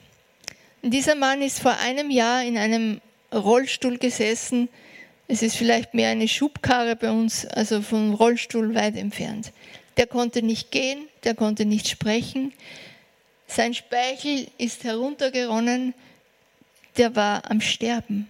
Und 0.83 0.91
dieser 0.91 1.15
Mann 1.15 1.41
ist 1.41 1.59
vor 1.59 1.75
einem 1.79 2.11
Jahr 2.11 2.43
in 2.43 2.59
einem 2.59 3.01
Rollstuhl 3.33 3.97
gesessen. 3.97 4.69
Es 5.27 5.41
ist 5.41 5.55
vielleicht 5.55 5.95
mehr 5.95 6.11
eine 6.11 6.27
Schubkarre 6.27 6.97
bei 6.97 7.09
uns, 7.09 7.47
also 7.47 7.81
vom 7.81 8.13
Rollstuhl 8.13 8.75
weit 8.75 8.95
entfernt. 8.95 9.51
Der 9.97 10.05
konnte 10.05 10.43
nicht 10.43 10.69
gehen, 10.69 11.07
der 11.23 11.33
konnte 11.33 11.65
nicht 11.65 11.87
sprechen. 11.87 12.53
Sein 13.49 13.73
Speichel 13.73 14.47
ist 14.57 14.83
heruntergeronnen 14.83 15.93
der 16.99 17.15
war 17.15 17.49
am 17.49 17.61
Sterben. 17.61 18.29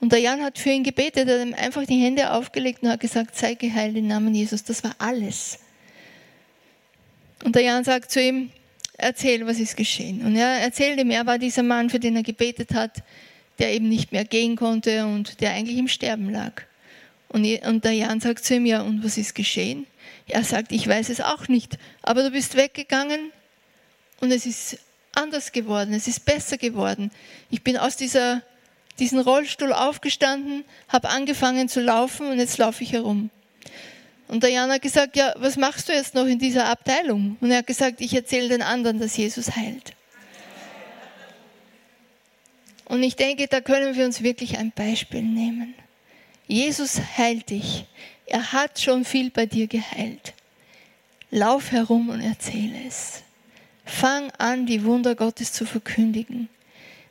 Und 0.00 0.12
der 0.12 0.18
Jan 0.18 0.42
hat 0.42 0.58
für 0.58 0.70
ihn 0.70 0.82
gebetet, 0.82 1.28
er 1.28 1.40
hat 1.40 1.46
ihm 1.46 1.54
einfach 1.54 1.86
die 1.86 1.96
Hände 1.96 2.32
aufgelegt 2.32 2.82
und 2.82 2.90
hat 2.90 3.00
gesagt, 3.00 3.36
sei 3.36 3.54
geheilt 3.54 3.96
im 3.96 4.08
Namen 4.08 4.34
Jesus. 4.34 4.64
Das 4.64 4.84
war 4.84 4.94
alles. 4.98 5.58
Und 7.44 7.54
der 7.54 7.62
Jan 7.62 7.84
sagt 7.84 8.10
zu 8.10 8.20
ihm, 8.20 8.50
erzähl, 8.98 9.46
was 9.46 9.58
ist 9.58 9.76
geschehen. 9.76 10.26
Und 10.26 10.36
er 10.36 10.60
erzählt 10.60 10.98
ihm, 10.98 11.10
er 11.10 11.24
war 11.24 11.38
dieser 11.38 11.62
Mann, 11.62 11.88
für 11.88 12.00
den 12.00 12.16
er 12.16 12.22
gebetet 12.22 12.74
hat, 12.74 13.02
der 13.58 13.72
eben 13.72 13.88
nicht 13.88 14.12
mehr 14.12 14.24
gehen 14.24 14.56
konnte 14.56 15.06
und 15.06 15.40
der 15.40 15.52
eigentlich 15.52 15.78
im 15.78 15.88
Sterben 15.88 16.30
lag. 16.30 16.62
Und, 17.28 17.46
und 17.66 17.84
der 17.84 17.92
Jan 17.92 18.20
sagt 18.20 18.44
zu 18.44 18.56
ihm, 18.56 18.66
ja, 18.66 18.82
und 18.82 19.04
was 19.04 19.16
ist 19.16 19.34
geschehen? 19.34 19.86
Er 20.26 20.42
sagt, 20.42 20.72
ich 20.72 20.86
weiß 20.86 21.08
es 21.10 21.20
auch 21.20 21.48
nicht, 21.48 21.78
aber 22.02 22.24
du 22.24 22.30
bist 22.30 22.56
weggegangen 22.56 23.30
und 24.24 24.32
es 24.32 24.46
ist 24.46 24.78
anders 25.12 25.52
geworden, 25.52 25.92
es 25.92 26.08
ist 26.08 26.24
besser 26.24 26.56
geworden. 26.56 27.10
Ich 27.50 27.62
bin 27.62 27.76
aus 27.76 27.96
dieser, 27.96 28.40
diesem 28.98 29.18
Rollstuhl 29.18 29.72
aufgestanden, 29.74 30.64
habe 30.88 31.10
angefangen 31.10 31.68
zu 31.68 31.82
laufen 31.82 32.28
und 32.28 32.38
jetzt 32.38 32.56
laufe 32.56 32.82
ich 32.82 32.92
herum. 32.92 33.28
Und 34.26 34.42
der 34.42 34.50
Jan 34.50 34.72
hat 34.72 34.80
gesagt, 34.80 35.14
ja, 35.16 35.34
was 35.36 35.58
machst 35.58 35.90
du 35.90 35.92
jetzt 35.92 36.14
noch 36.14 36.24
in 36.24 36.38
dieser 36.38 36.66
Abteilung? 36.70 37.36
Und 37.42 37.50
er 37.50 37.58
hat 37.58 37.66
gesagt, 37.66 38.00
ich 38.00 38.14
erzähle 38.14 38.48
den 38.48 38.62
anderen, 38.62 38.98
dass 38.98 39.14
Jesus 39.14 39.54
heilt. 39.54 39.92
Und 42.86 43.02
ich 43.02 43.16
denke, 43.16 43.46
da 43.46 43.60
können 43.60 43.94
wir 43.94 44.06
uns 44.06 44.22
wirklich 44.22 44.56
ein 44.56 44.72
Beispiel 44.72 45.22
nehmen. 45.22 45.74
Jesus 46.46 46.98
heilt 47.18 47.50
dich. 47.50 47.84
Er 48.24 48.52
hat 48.52 48.80
schon 48.80 49.04
viel 49.04 49.30
bei 49.30 49.44
dir 49.44 49.66
geheilt. 49.66 50.32
Lauf 51.30 51.72
herum 51.72 52.08
und 52.08 52.22
erzähle 52.22 52.86
es. 52.88 53.23
Fang 53.84 54.30
an, 54.38 54.66
die 54.66 54.84
Wunder 54.84 55.14
Gottes 55.14 55.52
zu 55.52 55.66
verkündigen. 55.66 56.48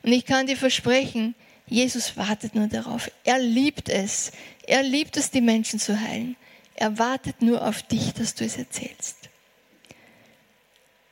Und 0.02 0.12
ich 0.12 0.26
kann 0.26 0.46
dir 0.46 0.56
versprechen, 0.56 1.34
Jesus 1.66 2.16
wartet 2.16 2.54
nur 2.54 2.66
darauf. 2.66 3.10
Er 3.24 3.38
liebt 3.38 3.88
es. 3.88 4.32
Er 4.66 4.82
liebt 4.82 5.16
es, 5.16 5.30
die 5.30 5.40
Menschen 5.40 5.78
zu 5.78 5.98
heilen. 5.98 6.36
Er 6.74 6.98
wartet 6.98 7.40
nur 7.40 7.66
auf 7.66 7.82
dich, 7.82 8.12
dass 8.14 8.34
du 8.34 8.44
es 8.44 8.56
erzählst. 8.56 9.16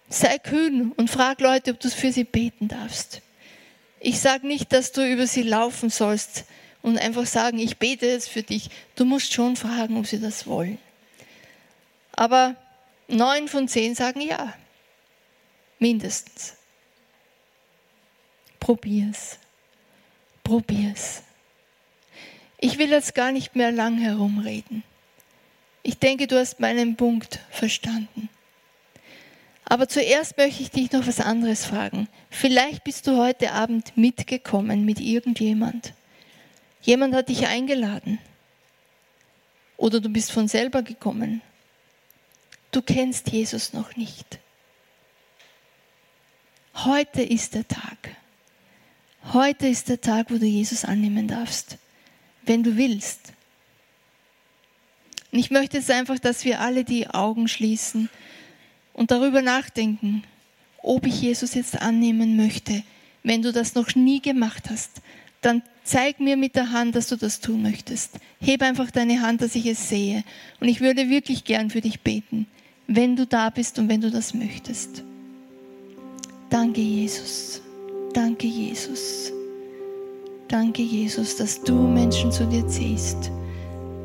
Sei 0.08 0.38
kühn 0.38 0.92
und 0.92 1.10
frag 1.10 1.40
Leute, 1.40 1.70
ob 1.70 1.80
du 1.80 1.88
für 1.88 2.12
sie 2.12 2.24
beten 2.24 2.68
darfst. 2.68 3.22
Ich 3.98 4.20
sage 4.20 4.46
nicht, 4.46 4.72
dass 4.72 4.92
du 4.92 5.08
über 5.10 5.26
sie 5.26 5.42
laufen 5.42 5.88
sollst 5.88 6.44
und 6.82 6.98
einfach 6.98 7.24
sagen, 7.24 7.58
ich 7.58 7.78
bete 7.78 8.06
jetzt 8.06 8.28
für 8.28 8.42
dich. 8.42 8.68
Du 8.96 9.04
musst 9.04 9.32
schon 9.32 9.56
fragen, 9.56 9.96
ob 9.96 10.06
sie 10.06 10.20
das 10.20 10.46
wollen. 10.46 10.78
Aber 12.12 12.56
neun 13.08 13.48
von 13.48 13.68
zehn 13.68 13.94
sagen 13.94 14.20
ja. 14.20 14.52
Mindestens. 15.82 16.54
Probier's. 18.60 19.36
Probier's. 20.44 21.24
Ich 22.58 22.78
will 22.78 22.90
jetzt 22.90 23.16
gar 23.16 23.32
nicht 23.32 23.56
mehr 23.56 23.72
lang 23.72 23.98
herumreden. 23.98 24.84
Ich 25.82 25.98
denke, 25.98 26.28
du 26.28 26.38
hast 26.38 26.60
meinen 26.60 26.94
Punkt 26.94 27.40
verstanden. 27.50 28.28
Aber 29.64 29.88
zuerst 29.88 30.36
möchte 30.36 30.62
ich 30.62 30.70
dich 30.70 30.92
noch 30.92 31.04
was 31.08 31.18
anderes 31.18 31.66
fragen. 31.66 32.06
Vielleicht 32.30 32.84
bist 32.84 33.08
du 33.08 33.16
heute 33.16 33.50
Abend 33.50 33.96
mitgekommen 33.96 34.84
mit 34.84 35.00
irgendjemand. 35.00 35.94
Jemand 36.82 37.12
hat 37.12 37.28
dich 37.28 37.48
eingeladen. 37.48 38.20
Oder 39.76 39.98
du 39.98 40.10
bist 40.10 40.30
von 40.30 40.46
selber 40.46 40.82
gekommen. 40.82 41.42
Du 42.70 42.82
kennst 42.82 43.32
Jesus 43.32 43.72
noch 43.72 43.96
nicht. 43.96 44.38
Heute 46.74 47.22
ist 47.22 47.54
der 47.54 47.68
Tag. 47.68 48.16
Heute 49.32 49.68
ist 49.68 49.88
der 49.88 50.00
Tag, 50.00 50.30
wo 50.30 50.38
du 50.38 50.46
Jesus 50.46 50.84
annehmen 50.84 51.28
darfst, 51.28 51.78
wenn 52.44 52.62
du 52.62 52.76
willst. 52.76 53.32
Und 55.30 55.38
ich 55.38 55.50
möchte 55.50 55.76
jetzt 55.76 55.90
einfach, 55.90 56.18
dass 56.18 56.44
wir 56.44 56.60
alle 56.60 56.84
die 56.84 57.08
Augen 57.08 57.46
schließen 57.46 58.08
und 58.94 59.10
darüber 59.10 59.42
nachdenken, 59.42 60.24
ob 60.82 61.06
ich 61.06 61.22
Jesus 61.22 61.54
jetzt 61.54 61.80
annehmen 61.80 62.36
möchte. 62.36 62.82
Wenn 63.22 63.42
du 63.42 63.52
das 63.52 63.74
noch 63.74 63.94
nie 63.94 64.20
gemacht 64.20 64.68
hast, 64.68 65.02
dann 65.40 65.62
zeig 65.84 66.20
mir 66.20 66.36
mit 66.36 66.56
der 66.56 66.72
Hand, 66.72 66.96
dass 66.96 67.08
du 67.08 67.16
das 67.16 67.40
tun 67.40 67.62
möchtest. 67.62 68.18
Heb 68.40 68.62
einfach 68.62 68.90
deine 68.90 69.20
Hand, 69.20 69.40
dass 69.40 69.54
ich 69.54 69.66
es 69.66 69.88
sehe. 69.88 70.24
Und 70.58 70.68
ich 70.68 70.80
würde 70.80 71.08
wirklich 71.08 71.44
gern 71.44 71.70
für 71.70 71.80
dich 71.80 72.00
beten, 72.00 72.46
wenn 72.86 73.14
du 73.14 73.26
da 73.26 73.50
bist 73.50 73.78
und 73.78 73.88
wenn 73.88 74.00
du 74.00 74.10
das 74.10 74.34
möchtest. 74.34 75.04
Danke, 76.52 76.82
Jesus. 76.82 77.62
Danke, 78.12 78.46
Jesus. 78.46 79.32
Danke, 80.48 80.82
Jesus, 80.82 81.34
dass 81.36 81.62
du 81.62 81.74
Menschen 81.74 82.30
zu 82.30 82.44
dir 82.44 82.68
ziehst. 82.68 83.30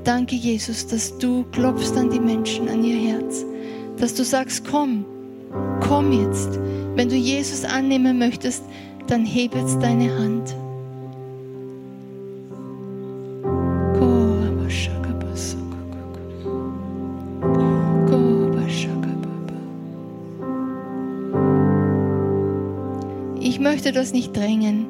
Danke, 0.06 0.36
Jesus, 0.36 0.88
dass 0.88 1.18
du 1.18 1.44
klopfst 1.52 1.98
an 1.98 2.10
die 2.10 2.22
Menschen, 2.22 2.70
an 2.70 2.86
ihr 2.86 3.12
Herz. 3.12 3.44
Dass 3.98 4.14
du 4.14 4.24
sagst, 4.24 4.64
komm, 4.64 5.06
komm 5.82 6.14
jetzt. 6.14 6.58
Wenn 6.96 7.10
du 7.10 7.16
Jesus 7.16 7.66
annehmen 7.66 8.18
möchtest, 8.18 8.64
dann 9.08 9.26
heb 9.26 9.54
jetzt 9.54 9.82
deine 9.82 10.18
Hand. 10.18 10.56
Möchte 23.88 24.00
das 24.00 24.12
nicht 24.12 24.36
drängen. 24.36 24.88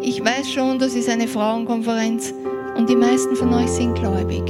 Ich 0.00 0.24
weiß 0.24 0.50
schon, 0.50 0.78
das 0.78 0.94
ist 0.94 1.10
eine 1.10 1.28
Frauenkonferenz 1.28 2.32
und 2.78 2.88
die 2.88 2.96
meisten 2.96 3.36
von 3.36 3.52
euch 3.52 3.68
sind 3.68 3.94
gläubig. 3.94 4.42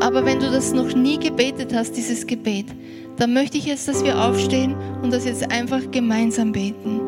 Aber 0.00 0.24
wenn 0.24 0.40
du 0.40 0.50
das 0.50 0.72
noch 0.72 0.92
nie 0.92 1.20
gebetet 1.20 1.72
hast, 1.72 1.92
dieses 1.92 2.26
Gebet, 2.26 2.66
dann 3.16 3.32
möchte 3.32 3.58
ich 3.58 3.66
jetzt, 3.66 3.86
dass 3.86 4.02
wir 4.02 4.20
aufstehen 4.20 4.74
und 5.02 5.12
das 5.12 5.24
jetzt 5.24 5.52
einfach 5.52 5.88
gemeinsam 5.92 6.50
beten. 6.50 7.00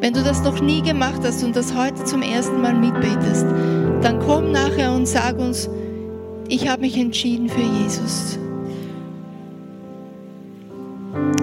Wenn 0.00 0.12
du 0.12 0.22
das 0.22 0.44
noch 0.44 0.60
nie 0.60 0.82
gemacht 0.82 1.22
hast 1.24 1.42
und 1.42 1.56
das 1.56 1.74
heute 1.74 2.04
zum 2.04 2.22
ersten 2.22 2.60
Mal 2.60 2.74
mitbetest, 2.74 3.46
dann 4.00 4.20
komm 4.20 4.52
nachher 4.52 4.92
und 4.92 5.08
sag 5.08 5.40
uns, 5.40 5.68
ich 6.46 6.68
habe 6.68 6.82
mich 6.82 6.96
entschieden 6.96 7.48
für 7.48 7.62
Jesus. 7.82 8.38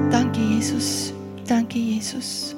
Danke, 0.10 0.40
Jesus. 0.40 1.14
Danke, 1.50 1.80
Jesus. 1.80 2.56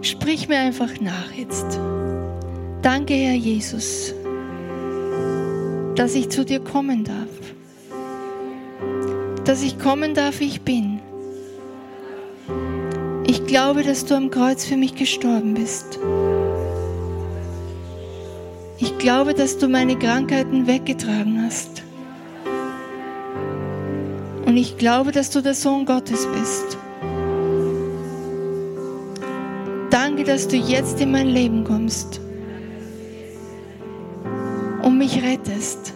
Sprich 0.00 0.48
mir 0.48 0.58
einfach 0.58 0.98
nach 0.98 1.30
jetzt. 1.32 1.78
Danke, 2.80 3.12
Herr 3.12 3.34
Jesus, 3.34 4.14
dass 5.96 6.14
ich 6.14 6.30
zu 6.30 6.46
dir 6.46 6.60
kommen 6.60 7.04
darf. 7.04 7.28
Dass 9.44 9.62
ich 9.62 9.78
kommen 9.78 10.14
darf, 10.14 10.40
wie 10.40 10.46
ich 10.46 10.62
bin. 10.62 11.00
Ich 13.26 13.44
glaube, 13.44 13.82
dass 13.82 14.06
du 14.06 14.14
am 14.14 14.30
Kreuz 14.30 14.64
für 14.64 14.78
mich 14.78 14.94
gestorben 14.94 15.52
bist. 15.52 15.98
Ich 18.78 18.96
glaube, 18.96 19.34
dass 19.34 19.58
du 19.58 19.68
meine 19.68 19.98
Krankheiten 19.98 20.66
weggetragen 20.66 21.42
hast. 21.44 21.82
Und 24.50 24.56
ich 24.56 24.76
glaube, 24.76 25.12
dass 25.12 25.30
du 25.30 25.42
der 25.42 25.54
Sohn 25.54 25.86
Gottes 25.86 26.26
bist. 26.26 26.76
Danke, 29.90 30.24
dass 30.24 30.48
du 30.48 30.56
jetzt 30.56 31.00
in 31.00 31.12
mein 31.12 31.28
Leben 31.28 31.62
kommst 31.62 32.20
und 34.82 34.98
mich 34.98 35.22
rettest. 35.22 35.94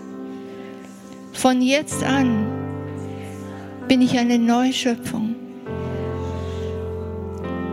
Von 1.33 1.63
jetzt 1.63 2.05
an 2.05 2.47
bin 3.89 4.01
ich 4.01 4.17
eine 4.17 4.39
neue 4.39 4.73
Schöpfung. 4.73 5.35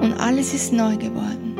Und 0.01 0.13
alles 0.13 0.51
ist 0.55 0.73
neu 0.73 0.97
geworden. 0.97 1.57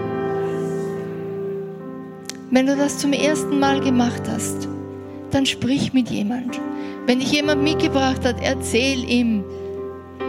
Wenn 2.49 2.65
du 2.65 2.75
das 2.75 2.97
zum 2.97 3.13
ersten 3.13 3.59
Mal 3.59 3.81
gemacht 3.81 4.23
hast, 4.27 4.67
dann 5.29 5.45
sprich 5.45 5.93
mit 5.93 6.09
jemand. 6.09 6.59
Wenn 7.07 7.19
dich 7.19 7.31
jemand 7.31 7.63
mitgebracht 7.63 8.23
hat, 8.25 8.35
erzähl 8.41 9.09
ihm, 9.09 9.43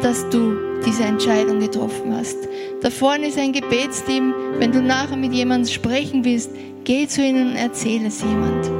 dass 0.02 0.28
du 0.30 0.54
diese 0.84 1.04
Entscheidung 1.04 1.60
getroffen 1.60 2.14
hast. 2.14 2.36
Da 2.80 2.90
vorne 2.90 3.28
ist 3.28 3.38
ein 3.38 3.52
Gebetsteam. 3.52 4.34
Wenn 4.58 4.72
du 4.72 4.82
nachher 4.82 5.16
mit 5.16 5.32
jemandem 5.32 5.72
sprechen 5.72 6.24
willst, 6.24 6.50
geh 6.84 7.06
zu 7.06 7.22
ihnen 7.22 7.50
und 7.52 7.56
erzähl 7.56 8.04
es 8.06 8.22
jemand. 8.22 8.70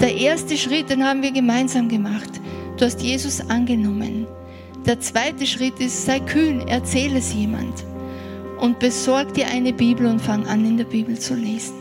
Der 0.00 0.16
erste 0.16 0.56
Schritt, 0.56 0.90
den 0.90 1.04
haben 1.04 1.22
wir 1.22 1.32
gemeinsam 1.32 1.88
gemacht. 1.88 2.30
Du 2.76 2.84
hast 2.84 3.02
Jesus 3.02 3.40
angenommen. 3.48 4.26
Der 4.86 5.00
zweite 5.00 5.46
Schritt 5.46 5.78
ist, 5.80 6.06
sei 6.06 6.20
kühn, 6.20 6.62
erzähl 6.66 7.16
es 7.16 7.32
jemand. 7.32 7.84
Und 8.60 8.78
besorg 8.78 9.34
dir 9.34 9.46
eine 9.48 9.72
Bibel 9.72 10.06
und 10.06 10.20
fang 10.20 10.46
an, 10.46 10.64
in 10.64 10.76
der 10.76 10.84
Bibel 10.84 11.18
zu 11.18 11.34
lesen. 11.34 11.74